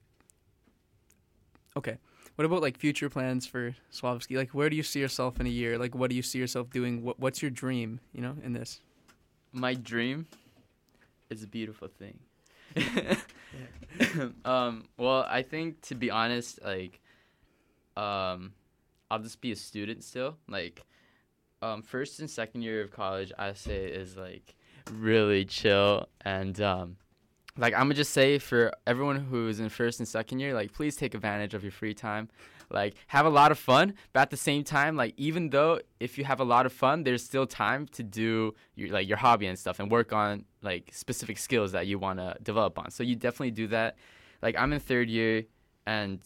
[1.79, 1.97] okay,
[2.35, 4.37] what about like future plans for Swabski?
[4.37, 5.79] Like, where do you see yourself in a year?
[5.79, 7.03] Like, what do you see yourself doing?
[7.03, 8.81] What, what's your dream, you know, in this?
[9.51, 10.27] My dream
[11.31, 12.19] is a beautiful thing.
[14.45, 17.01] um, well, I think to be honest, like,
[17.97, 18.53] um,
[19.11, 20.37] I'll just be a student still.
[20.49, 20.85] Like,
[21.63, 24.55] um, first and second year of college, I say is like
[24.93, 26.97] really chill and um,
[27.59, 30.97] like I'm gonna just say for everyone who's in first and second year, like please
[30.97, 32.29] take advantage of your free time.
[32.71, 36.17] Like have a lot of fun, but at the same time, like even though if
[36.19, 39.47] you have a lot of fun, there's still time to do your like your hobby
[39.47, 42.91] and stuff and work on like specific skills that you want to develop on.
[42.91, 43.97] So you definitely do that.
[44.43, 45.45] Like I'm in third year,
[45.87, 46.21] and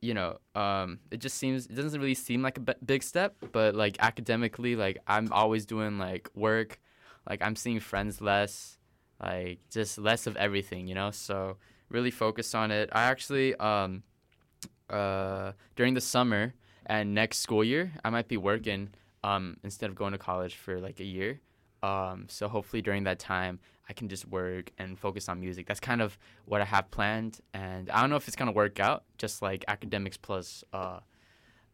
[0.00, 3.36] you know, um, it just seems it doesn't really seem like a b- big step,
[3.52, 6.80] but like academically, like I'm always doing like work,
[7.28, 8.78] like I'm seeing friends less.
[9.22, 11.10] like just less of everything, you know.
[11.10, 11.56] So
[11.88, 12.88] really focus on it.
[12.92, 14.02] I actually um
[14.90, 16.54] uh during the summer
[16.86, 18.90] and next school year I might be working
[19.22, 21.40] um instead of going to college for like a year.
[21.82, 25.66] Um so hopefully during that time I can just work and focus on music.
[25.66, 28.80] That's kind of what I have planned and I don't know if it's to work
[28.80, 31.00] out just like academics plus uh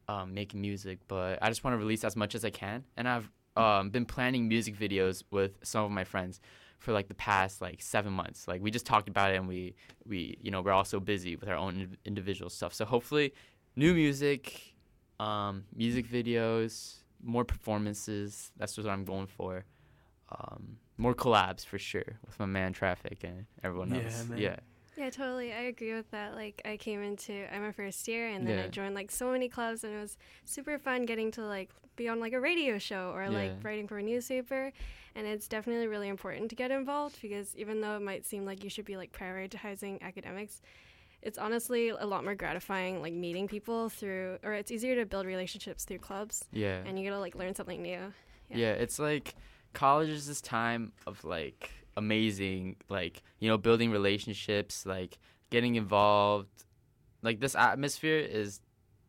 [0.08, 2.84] um, making music, but I just want to release as much as I can.
[2.96, 6.40] And I've um, been planning music videos with some of my friends
[6.78, 8.46] for like the past like seven months.
[8.48, 9.74] Like we just talked about it, and we
[10.06, 12.72] we you know we're all so busy with our own individual stuff.
[12.74, 13.32] So hopefully,
[13.76, 14.74] new music,
[15.20, 18.52] um, music videos, more performances.
[18.56, 19.64] That's what I'm going for.
[20.30, 24.28] Um, more collabs for sure with my man Traffic and everyone Yeah, else.
[24.28, 24.38] man.
[24.38, 24.56] Yeah.
[24.96, 25.52] Yeah, totally.
[25.52, 26.34] I agree with that.
[26.34, 29.48] Like, I came into I'm a first year, and then I joined like so many
[29.48, 33.12] clubs, and it was super fun getting to like be on like a radio show
[33.14, 34.72] or like writing for a newspaper.
[35.14, 38.62] And it's definitely really important to get involved because even though it might seem like
[38.62, 40.60] you should be like prioritizing academics,
[41.22, 45.24] it's honestly a lot more gratifying like meeting people through, or it's easier to build
[45.24, 46.44] relationships through clubs.
[46.52, 46.82] Yeah.
[46.84, 48.12] And you get to like learn something new.
[48.50, 48.72] Yeah.
[48.72, 49.34] it's like
[49.72, 55.18] college is this time of like amazing, like, you know, building relationships, like
[55.50, 56.64] getting involved.
[57.22, 58.60] Like this atmosphere is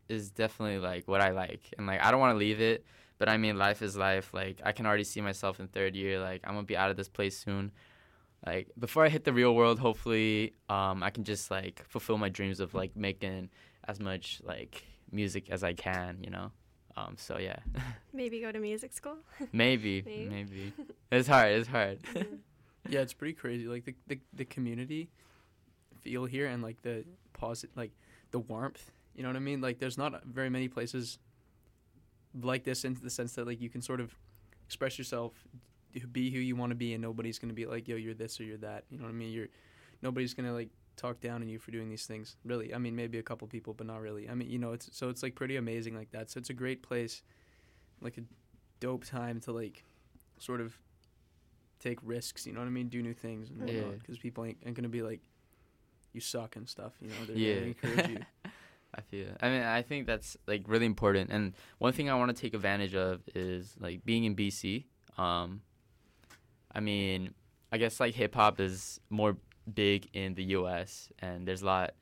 [0.10, 1.62] is definitely like what I like.
[1.78, 2.86] And like I don't want to leave it,
[3.18, 4.34] but I mean life is life.
[4.34, 6.20] Like I can already see myself in third year.
[6.20, 7.72] Like I'm to be out of this place soon.
[8.46, 12.30] Like before I hit the real world, hopefully um I can just like fulfill my
[12.30, 13.50] dreams of like making
[13.88, 16.52] as much like music as I can, you know.
[16.96, 17.60] Um so yeah.
[18.14, 19.18] Maybe go to music school.
[19.52, 20.74] Maybe, maybe.
[21.12, 21.52] It's hard.
[21.52, 22.00] It's hard.
[22.90, 23.66] Yeah, it's pretty crazy.
[23.66, 25.10] Like the, the the community
[26.02, 27.04] feel here and like the
[27.34, 27.92] posit like
[28.32, 28.92] the warmth.
[29.16, 29.62] You know what I mean?
[29.62, 31.20] Like there's not very many places
[32.42, 34.16] like this in the sense that like you can sort of
[34.66, 35.34] express yourself,
[36.12, 38.44] be who you want to be, and nobody's gonna be like, yo, you're this or
[38.44, 38.84] you're that.
[38.90, 39.32] You know what I mean?
[39.32, 39.48] You're
[40.02, 42.36] nobody's gonna like talk down on you for doing these things.
[42.46, 44.30] Really, I mean, maybe a couple people, but not really.
[44.30, 46.30] I mean, you know, it's so it's like pretty amazing like that.
[46.30, 47.24] So it's a great place,
[48.02, 48.22] like a
[48.80, 49.84] dope time to like
[50.38, 50.78] sort of
[51.80, 52.46] take risks.
[52.46, 52.90] You know what I mean?
[52.90, 53.84] Do new things and Yeah.
[54.00, 55.22] Because people ain't, ain't gonna be like,
[56.14, 56.94] you suck and stuff.
[57.02, 57.54] You know, they're yeah.
[57.56, 58.20] gonna encourage you.
[58.96, 59.28] I feel.
[59.42, 61.30] I mean, I think that's like really important.
[61.30, 64.86] And one thing I want to take advantage of is like being in BC.
[65.18, 65.62] Um,
[66.74, 67.34] I mean,
[67.72, 69.38] I guess like hip hop is more
[69.72, 71.10] big in the U.S.
[71.20, 71.94] and there's a lot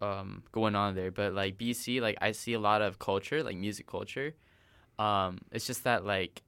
[0.00, 1.10] um, going on there.
[1.10, 4.34] But like BC, like I see a lot of culture, like music culture.
[4.98, 6.42] Um, it's just that like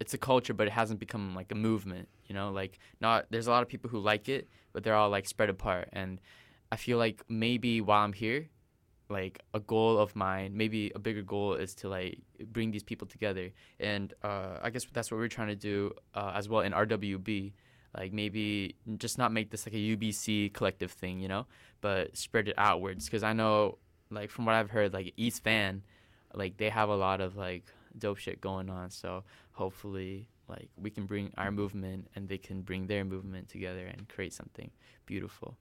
[0.00, 2.08] it's a culture, but it hasn't become like a movement.
[2.26, 5.10] You know, like not there's a lot of people who like it, but they're all
[5.10, 5.88] like spread apart.
[5.92, 6.20] And
[6.72, 8.48] I feel like maybe while I'm here,
[9.10, 12.18] like a goal of mine, maybe a bigger goal is to like
[12.52, 13.50] bring these people together.
[13.78, 17.52] And uh, I guess that's what we're trying to do uh, as well in RWB.
[17.96, 21.46] Like maybe just not make this like a UBC collective thing, you know,
[21.80, 23.06] but spread it outwards.
[23.06, 23.78] Because I know,
[24.10, 25.82] like from what I've heard, like East Van,
[26.32, 27.64] like they have a lot of like
[27.98, 28.90] dope shit going on.
[28.90, 33.86] So hopefully, like we can bring our movement and they can bring their movement together
[33.86, 34.70] and create something
[35.06, 35.56] beautiful,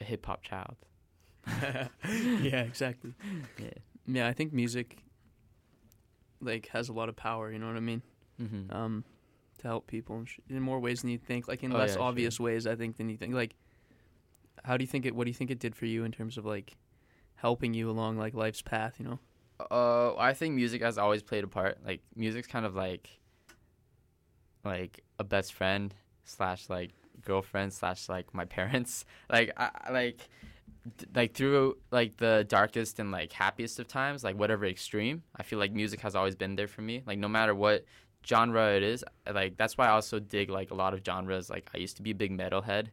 [0.00, 0.76] a hip hop child.
[1.48, 3.14] yeah, exactly.
[3.58, 3.70] Yeah.
[4.06, 5.04] Yeah, I think music
[6.40, 7.52] like has a lot of power.
[7.52, 8.02] You know what I mean?
[8.40, 8.74] Mhm.
[8.74, 9.04] Um,
[9.58, 11.46] to help people in, more ways than you think.
[11.48, 12.02] Like in Oh, less yeah, sure.
[12.02, 13.34] obvious ways, I think than you think.
[13.34, 13.54] Like,
[14.64, 15.14] how do you think it?
[15.14, 16.76] What do you think it did for you in terms of like
[17.36, 18.96] helping you along like life's path?
[18.98, 19.18] You know?
[19.70, 21.78] Uh, I think music has always played a part.
[21.84, 23.08] Like music's kind of like
[24.64, 25.94] like a best friend
[26.24, 26.92] slash like
[27.24, 29.04] girlfriend slash like my parents.
[29.30, 30.28] Like I like
[31.14, 35.58] like through like the darkest and like happiest of times, like whatever extreme, I feel
[35.58, 37.02] like music has always been there for me.
[37.06, 37.84] Like no matter what
[38.26, 41.50] genre it is, like that's why I also dig like a lot of genres.
[41.50, 42.92] Like I used to be a big metal head.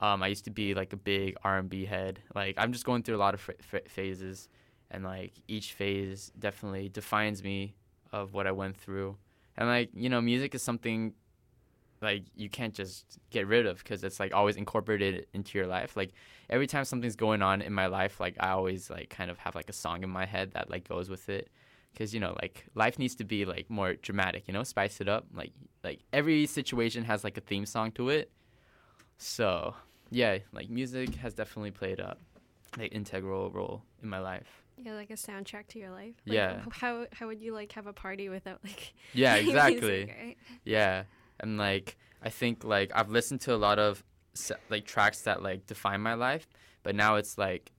[0.00, 2.20] Um, I used to be like a big R&B head.
[2.34, 4.48] Like I'm just going through a lot of f- f- phases,
[4.90, 7.74] and like each phase definitely defines me
[8.12, 9.16] of what I went through.
[9.56, 11.14] And like you know, music is something
[12.00, 15.96] like you can't just get rid of because it's like always incorporated into your life.
[15.96, 16.12] Like
[16.48, 19.54] every time something's going on in my life, like I always like kind of have
[19.54, 21.50] like a song in my head that like goes with it.
[21.96, 25.08] Cause you know, like life needs to be like more dramatic, you know, spice it
[25.08, 25.26] up.
[25.34, 28.30] Like like every situation has like a theme song to it.
[29.16, 29.74] So
[30.10, 32.16] yeah, like music has definitely played a
[32.76, 34.62] like integral role in my life.
[34.84, 36.14] Yeah, like a soundtrack to your life.
[36.26, 36.62] Like, Yeah.
[36.70, 38.92] How how would you like have a party without like?
[39.12, 40.04] Yeah, music, exactly.
[40.06, 40.36] right?
[40.64, 41.04] Yeah,
[41.40, 44.02] and like I think like I've listened to a lot of
[44.70, 46.48] like tracks that like define my life,
[46.82, 47.72] but now it's like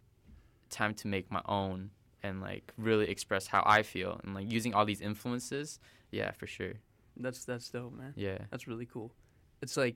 [0.70, 1.90] time to make my own
[2.22, 5.80] and like really express how I feel and like using all these influences.
[6.12, 6.74] Yeah, for sure.
[7.16, 8.14] That's that's dope, man.
[8.16, 8.40] Yeah.
[8.52, 9.12] That's really cool.
[9.62, 9.96] It's like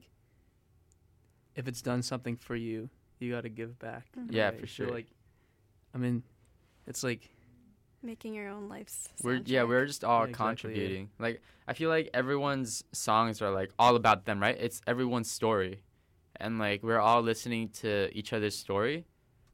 [1.54, 2.88] if it's done something for you,
[3.20, 4.06] you got to give back.
[4.12, 4.28] Mm-hmm.
[4.28, 4.56] in a Yeah, way.
[4.58, 4.90] for So, sure.
[4.90, 5.06] like,
[5.94, 6.22] I mean,
[6.86, 7.30] it's like
[8.02, 9.08] Making your own life's.
[9.22, 10.76] We're yeah, we're just all Yeah, exactly, yeah.
[10.80, 11.10] contributing.
[11.18, 14.56] Like I feel like everyone's songs are like all about them, right?
[14.60, 15.80] It's everyone's story,
[16.36, 19.06] and like we're all listening to each other's story,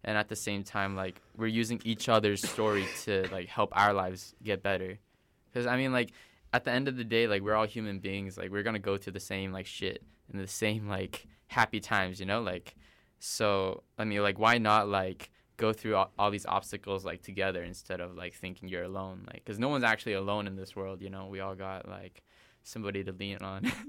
[0.03, 3.93] and at the same time, like we're using each other's story to like help our
[3.93, 4.99] lives get better.
[5.47, 6.11] Because I mean, like
[6.53, 8.37] at the end of the day, like we're all human beings.
[8.37, 12.19] Like we're gonna go through the same like shit and the same like happy times,
[12.19, 12.41] you know?
[12.43, 12.75] Like
[13.21, 15.31] so I mean, like why not like
[15.61, 19.45] go through all, all these obstacles like together instead of like thinking you're alone like
[19.45, 21.27] because no one's actually alone in this world you know?
[21.27, 22.23] We all got like
[22.63, 23.71] somebody to lean on.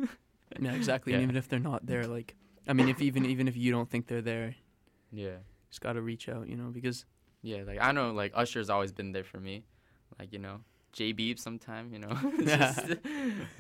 [0.60, 1.14] Yeah, exactly.
[1.14, 2.36] And even if they're not there, like,
[2.68, 4.54] I mean, if even even if you don't think they're there,
[5.10, 5.38] yeah.
[5.70, 7.06] just got to reach out, you know, because
[7.44, 9.64] yeah like i know like usher's always been there for me
[10.20, 10.60] like you know
[10.92, 12.16] j beep sometime you know?
[12.38, 12.90] It's just,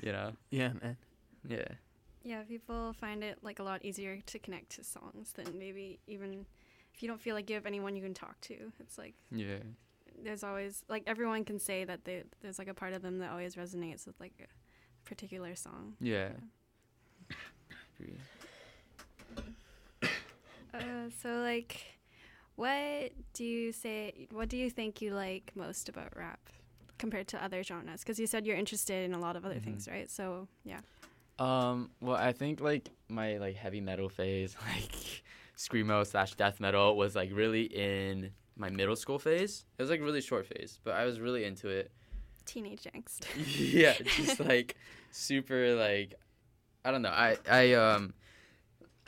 [0.03, 0.33] you know?
[0.49, 0.97] Yeah, man.
[1.47, 1.67] yeah.
[2.23, 6.45] Yeah, people find it like a lot easier to connect to songs than maybe even
[6.93, 8.71] if you don't feel like you have anyone you can talk to.
[8.79, 9.57] It's like yeah
[10.23, 13.31] there's always like everyone can say that they, there's like a part of them that
[13.31, 14.47] always resonates with like a
[15.09, 15.95] particular song.
[15.99, 16.29] yeah
[17.99, 18.17] Agree.
[20.73, 21.99] Uh, so like,
[22.55, 24.27] what do you say?
[24.31, 26.39] What do you think you like most about rap
[26.97, 27.99] compared to other genres?
[28.01, 29.63] Because you said you're interested in a lot of other Mhm.
[29.65, 30.09] things, right?
[30.09, 30.79] So yeah.
[31.39, 35.23] Um, well, I think like my like heavy metal phase, like
[35.61, 39.65] screamo slash death metal, was like really in my middle school phase.
[39.77, 41.91] It was like a really short phase, but I was really into it.
[42.45, 43.25] Teenage angst.
[43.73, 44.75] yeah, just like
[45.11, 46.15] super like
[46.83, 47.09] I don't know.
[47.09, 48.13] I I um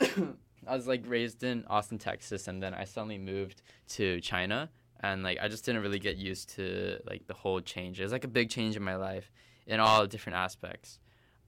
[0.00, 5.22] I was like raised in Austin, Texas, and then I suddenly moved to China, and
[5.22, 8.00] like I just didn't really get used to like the whole change.
[8.00, 9.30] It was like a big change in my life
[9.66, 10.98] in all different aspects.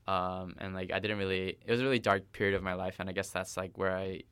[0.09, 1.59] Um, and like I didn't really.
[1.65, 3.97] It was a really dark period of my life, and I guess that's like where
[3.97, 4.23] I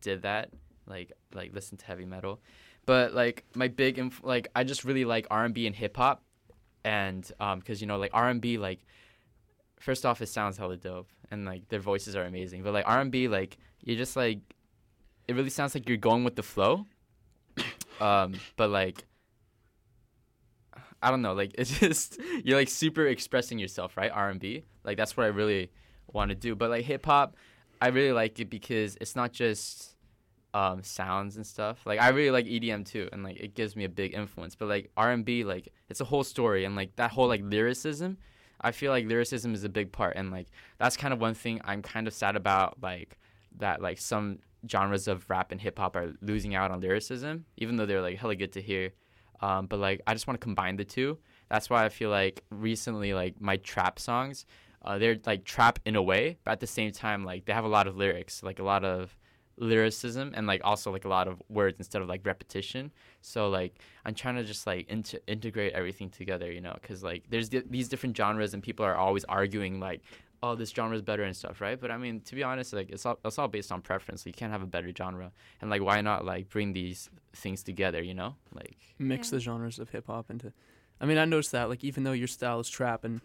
[0.00, 0.50] did that,
[0.86, 2.40] like like listen to heavy metal.
[2.86, 5.96] But like my big inf- like I just really like R and B and hip
[5.96, 6.22] hop,
[6.84, 8.80] and um, cause you know like R and B like
[9.82, 11.08] first off it sounds hella dope.
[11.30, 12.62] And like their voices are amazing.
[12.62, 14.38] But like r&b like you just like
[15.28, 16.86] it really sounds like you're going with the flow.
[18.00, 19.04] Um but like
[21.02, 21.34] i don't know.
[21.34, 24.10] Like it's just you're like super expressing yourself right?
[24.10, 25.70] R&b like that's what i really
[26.12, 26.54] want to do.
[26.54, 27.36] But like hip-hop
[27.82, 29.96] i really like it because it's not just
[30.54, 33.84] um sounds and stuff like i really like edm too and like it gives me
[33.84, 37.28] a big influence but like r&b like it's a whole story and like that whole
[37.28, 38.16] like lyricism
[38.62, 40.46] I feel like lyricism is a big part, and like
[40.78, 43.18] that's kind of one thing I'm kind of sad about, like
[43.58, 44.38] that like some
[44.70, 48.18] genres of rap and hip hop are losing out on lyricism, even though they're like
[48.18, 48.92] hella good to hear.
[49.40, 51.18] Um, but like I just want to combine the two.
[51.50, 54.46] That's why I feel like recently like my trap songs,
[54.84, 57.64] uh, they're like trap in a way, but at the same time like they have
[57.64, 59.16] a lot of lyrics, like a lot of
[59.56, 62.90] lyricism and like also like a lot of words instead of like repetition.
[63.20, 67.22] So like i'm trying to just like int- integrate everything together you know because like
[67.30, 70.00] there's di- these different genres and people are always arguing like
[70.42, 71.80] oh this genre is better and stuff right?
[71.80, 74.24] But i mean to be honest like it's all, it's all based on preference.
[74.24, 75.30] So you can't have a better genre.
[75.60, 78.34] And like why not like bring these things together you know?
[78.54, 80.52] Like mix the genres of hip hop into.
[81.00, 83.20] I mean, I noticed that like even though your style is trap and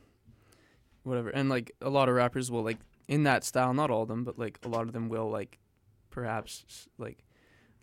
[1.07, 2.77] whatever, and like a lot of rappers will like
[3.07, 5.59] in that style, not all of them, but like a lot of them will like
[6.09, 7.23] perhaps like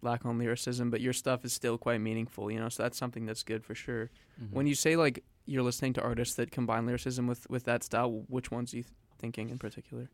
[0.02, 2.68] lack on lyricism, but your stuff is still quite meaningful, you know.
[2.68, 4.10] So that's something that's good for sure.
[4.40, 4.50] Mhm.
[4.52, 8.24] When you say like you're listening to artists that combine lyricism with with that style,
[8.28, 10.08] which ones are you th- thinking in particular?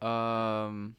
[0.00, 0.96] Um,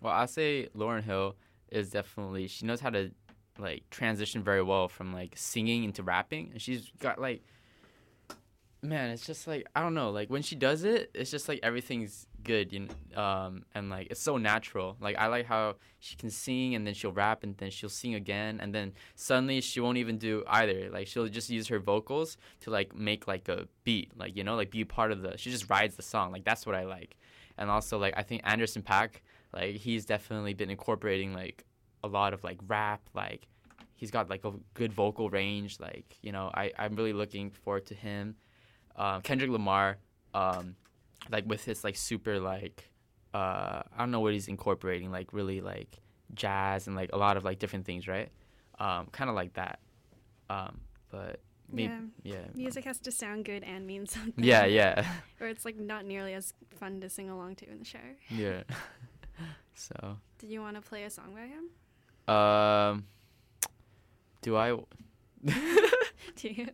[0.00, 1.36] well, I say Lauryn Hill
[1.70, 3.10] is definitely she knows how to
[3.58, 7.42] like transition very well from like singing into rapping, and she's got like,
[8.82, 11.60] man, it's just like I don't know, like when she does it, it's just like
[11.62, 14.96] everything's good, you know, um, and like it's so natural.
[15.00, 18.14] Like I like how she can sing and then she'll rap and then she'll sing
[18.14, 20.90] again, and then suddenly she won't even do either.
[20.90, 24.56] Like she'll just use her vocals to like make like a beat, like you know,
[24.56, 25.36] like be part of the.
[25.36, 26.32] She just rides the song.
[26.32, 27.16] Like that's what I like
[27.58, 29.20] and also like I think Anderson Paak,
[29.52, 31.64] like he's definitely been incorporating like
[32.02, 33.48] a lot of like rap, like
[33.96, 37.86] he's got like a good vocal range, like you know I I'm really looking forward
[37.86, 38.36] to him.
[38.98, 39.96] Um, Kendrick Lamar,
[40.34, 40.76] um,
[41.30, 42.90] like with his like super like
[43.34, 45.98] uh I don't know what he's incorporating, like really like
[46.34, 48.28] jazz and like a lot of like different things, right?
[48.78, 49.80] Um, kind of like that.
[50.50, 50.80] Um,
[51.10, 51.40] but
[51.70, 51.92] maybe
[52.22, 52.34] yeah.
[52.34, 52.46] yeah.
[52.54, 54.44] Music has to sound good and mean something.
[54.44, 55.06] Yeah, yeah.
[55.40, 58.16] or it's like not nearly as fun to sing along to in the shower.
[58.28, 58.62] Yeah.
[59.74, 60.18] so.
[60.38, 62.34] Did you want to play a song by him?
[62.34, 63.04] Um,
[64.42, 64.76] do I?
[66.36, 66.68] Do you?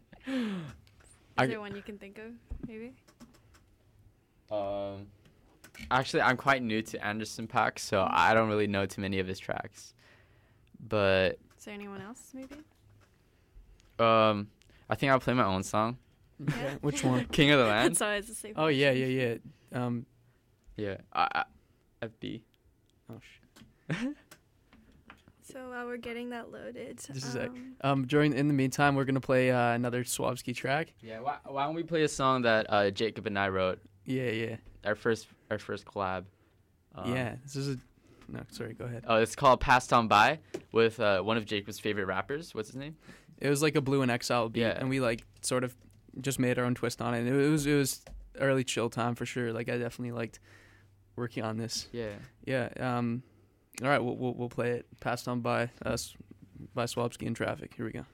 [1.37, 2.33] Is I- there one you can think of,
[2.69, 2.93] maybe?
[4.51, 5.07] Um,
[5.91, 9.27] Actually, I'm quite new to Anderson Paak, so I don't really know too many of
[9.27, 9.93] his tracks.
[10.89, 12.55] But Is there anyone else maybe?
[13.99, 14.49] um,
[14.89, 15.99] I think I'll play my own song.
[16.49, 17.25] Okay, which one?
[17.33, 17.97] King of the Land.
[17.97, 18.53] So it's the same.
[18.57, 19.07] Oh yeah, yeah,
[19.73, 19.83] yeah.
[19.85, 20.07] Um,
[20.77, 21.45] Yeah, I,
[22.03, 22.41] I, FB.
[23.11, 23.19] Oh
[23.91, 24.15] shit.
[25.55, 29.05] So while we're getting that loaded, This is um, Um, during in the meantime, we're
[29.05, 30.93] gonna play uh, another Swabski track.
[31.01, 33.79] Yeah, why, why don't we play a song that uh, Jacob and I wrote?
[34.05, 34.57] Yeah, yeah.
[34.85, 36.25] Our first, our first collab.
[36.97, 37.79] Um, yeah, this is a.
[38.27, 38.75] No, sorry.
[38.75, 39.05] Go ahead.
[39.07, 40.41] Oh, it's called "Passed On By"
[40.73, 42.53] with uh, one of Jacob's favorite rappers.
[42.53, 42.97] What's his name?
[43.39, 44.77] It was like a Blu and Exile beat, Yeah.
[44.77, 45.77] and we like sort of
[46.21, 47.27] just made our own twist on it.
[47.29, 48.03] It was it was
[48.41, 49.53] early chill time for sure.
[49.53, 50.41] Like I definitely liked
[51.15, 51.87] working on this.
[51.93, 52.15] Yeah.
[52.45, 52.71] Yeah.
[52.81, 53.23] Um.
[53.83, 54.87] All right, we'll we'll, we'll play it.
[55.01, 56.15] Passed on by us
[56.75, 57.75] by Swabski in traffic.
[57.77, 58.05] Here we go.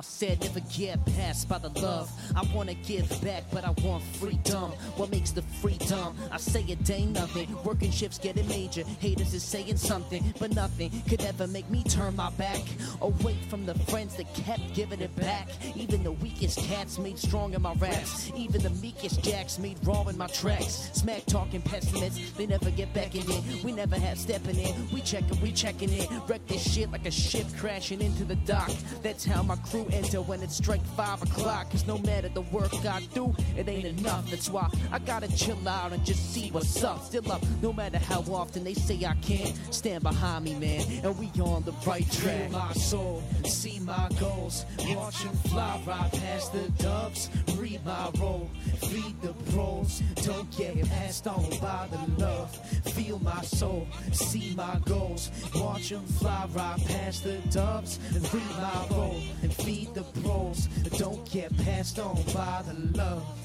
[0.00, 2.10] Said never get passed by the love.
[2.36, 4.70] I wanna give back, but I want freedom.
[4.96, 6.16] What makes the freedom?
[6.30, 7.56] I say it ain't nothing.
[7.64, 8.82] Working shifts getting major.
[9.00, 12.60] Haters is saying something, but nothing could ever make me turn my back
[13.00, 15.48] away from the friends that kept giving it back.
[15.76, 18.30] Even the weakest cats made strong in my raps.
[18.36, 20.90] Even the meekest jacks made raw in my tracks.
[20.92, 23.64] Smack talking pessimists, they never get back in it.
[23.64, 24.74] We never have stepping in.
[24.92, 26.08] We checking, we checking it.
[26.28, 28.70] Wreck this shit like a ship crashing into the dock.
[29.02, 31.70] That's how my crew enter when it strike five o'clock.
[31.70, 34.30] Cause no matter the work I do, it ain't enough.
[34.30, 37.04] That's why I gotta chill out and just see what's up.
[37.04, 39.54] Still up, no matter how often they say I can't.
[39.70, 42.50] Stand behind me, man, and we on the right track.
[42.50, 44.64] Feel my soul, see my goals.
[44.88, 47.28] Watch them fly right past the dubs.
[47.56, 50.02] Read my role, feed the pros.
[50.22, 52.54] Don't get passed on by the love.
[52.94, 55.30] Feel my soul, see my goals.
[55.54, 57.98] Watch them fly right past the doves.
[58.32, 60.66] Read my role and feed the pros.
[60.98, 63.43] Don't get passed on by the love.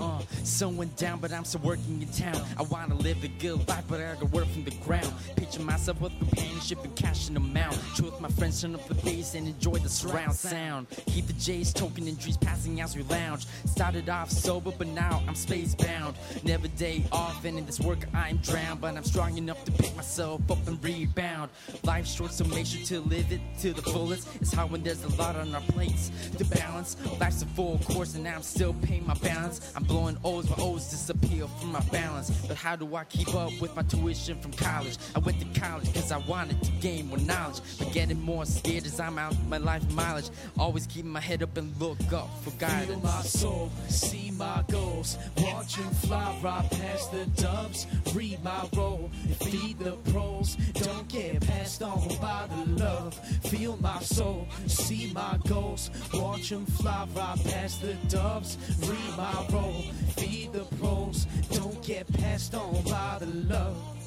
[0.00, 2.40] Uh, someone down, but I'm still working in town.
[2.58, 5.12] I wanna live the good life, but I gotta work from the ground.
[5.36, 7.78] Picture myself with companionship and cash in the mount.
[7.94, 10.88] Chill with my friends, turn up the bass and enjoy the surround sound.
[11.06, 13.46] Keep the J's token and dreams passing as we lounge.
[13.66, 16.16] Started off sober, but now I'm space bound.
[16.42, 18.80] Never day off, and in this work I'm drowned.
[18.80, 21.50] But I'm strong enough to pick myself up and rebound.
[21.84, 24.28] Life's short, so make sure to live it to the fullest.
[24.40, 26.96] It's hard when there's a lot on our plates to balance.
[27.20, 29.72] Life's a full course, and now I'm still paying my balance.
[29.76, 32.30] I'm blowing O's, my O's disappear from my balance.
[32.46, 34.96] But how do I keep up with my tuition from college?
[35.14, 37.60] I went to college because I wanted to gain more knowledge.
[37.78, 40.30] But getting more scared as I'm out my life mileage.
[40.58, 42.90] Always keep my head up and look up for guidance.
[42.90, 45.18] Feel my soul, see my goals.
[45.38, 47.86] Watch them fly right past the dubs.
[48.14, 49.10] Read my role,
[49.42, 50.56] feed the pros.
[50.74, 53.14] Don't get passed on by the love.
[53.44, 55.90] Feel my soul, see my goals.
[56.12, 58.56] Watch them fly right past the dubs.
[58.80, 59.73] Read my role,
[60.16, 61.26] feed the pros.
[61.52, 64.03] Don't get passed on by the love.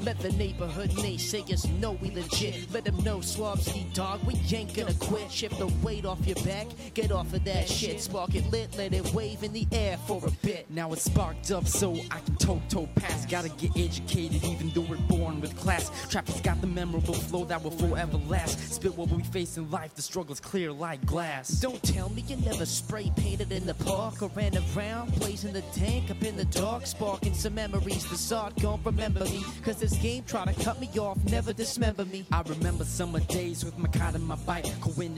[0.00, 2.72] Let the neighborhood naysayers know we legit.
[2.72, 5.30] Let them know Swabski dog, we ain't gonna quit.
[5.32, 8.00] Shift the weight off your back, get off of that shit.
[8.00, 10.70] Spark it lit, let it wave in the air for a bit.
[10.70, 13.26] Now it's sparked up so I can toe toe pass.
[13.26, 15.90] Gotta get educated even though we're born with class.
[16.08, 18.74] Trapper's got the memorable flow that will forever last.
[18.74, 21.48] Spit what we face in life, the struggle's clear like glass.
[21.48, 25.62] Don't tell me you never spray painted in the park or ran around blazing the
[25.72, 28.04] tank up in the dark, sparking some memories.
[28.04, 32.04] The Zod gon' remember me, cause this game try to cut me off, never dismember
[32.04, 32.24] me.
[32.32, 34.66] I remember summer days with my cot and my bike.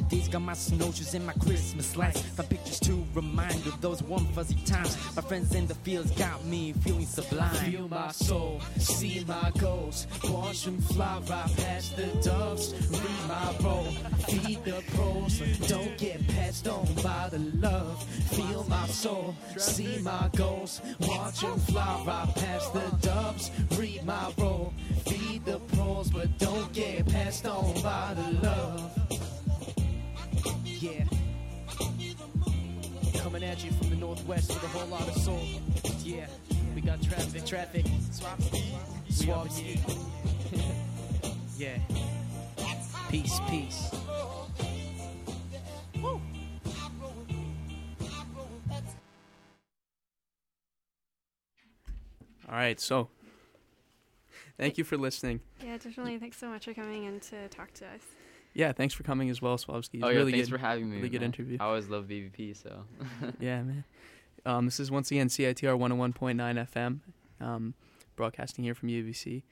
[0.08, 2.22] Days, got my snowshoes and my Christmas lights.
[2.36, 4.96] My pictures to remind of those warm fuzzy times.
[5.14, 7.54] My friends in the fields got me feeling sublime.
[7.70, 10.06] Feel my soul, see my goals.
[10.24, 12.74] Watch them fly right past the doves.
[12.90, 13.92] Read my role,
[14.26, 15.38] feed the pros.
[15.68, 18.02] Don't get passed on by the love.
[18.30, 20.80] Feel my soul, see my goals.
[21.00, 23.50] Watch them fly right past the doves.
[23.78, 24.72] Read my role,
[25.06, 28.98] feed the pros, but don't get passed on by the love.
[30.64, 31.04] Yeah.
[33.20, 35.40] Coming at you from the northwest with a whole lot of soul.
[36.02, 36.26] Yeah.
[36.74, 37.84] We got traffic, traffic.
[38.10, 38.62] Swabski.
[39.10, 39.80] Swabski.
[41.58, 41.78] yeah.
[43.10, 43.90] Peace, peace.
[52.50, 53.08] All right, so
[54.58, 55.40] Thank you for listening.
[55.64, 56.18] Yeah, definitely.
[56.18, 58.00] Thanks so much for coming in to talk to us.
[58.54, 60.00] Yeah, thanks for coming as well, Swabski.
[60.02, 60.96] Oh yeah, really thanks good, for having me.
[60.96, 61.58] Really good interview.
[61.60, 62.84] I always love BVP, so.
[63.40, 63.84] yeah, man.
[64.44, 67.00] Um, this is once again CITR 101.9 FM,
[67.40, 67.74] um,
[68.16, 69.42] broadcasting here from UBC.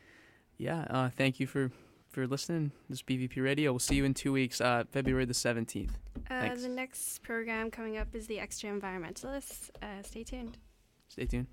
[0.58, 1.70] Yeah, uh, thank you for,
[2.08, 2.72] for listening.
[2.88, 3.72] This is BVP Radio.
[3.72, 5.90] We'll see you in two weeks, uh, February the 17th.
[5.90, 6.62] Uh, Thanks.
[6.62, 9.70] the next program coming up is the Extra Environmentalists.
[9.82, 10.56] Uh, stay tuned.
[11.08, 11.44] Stay tuned.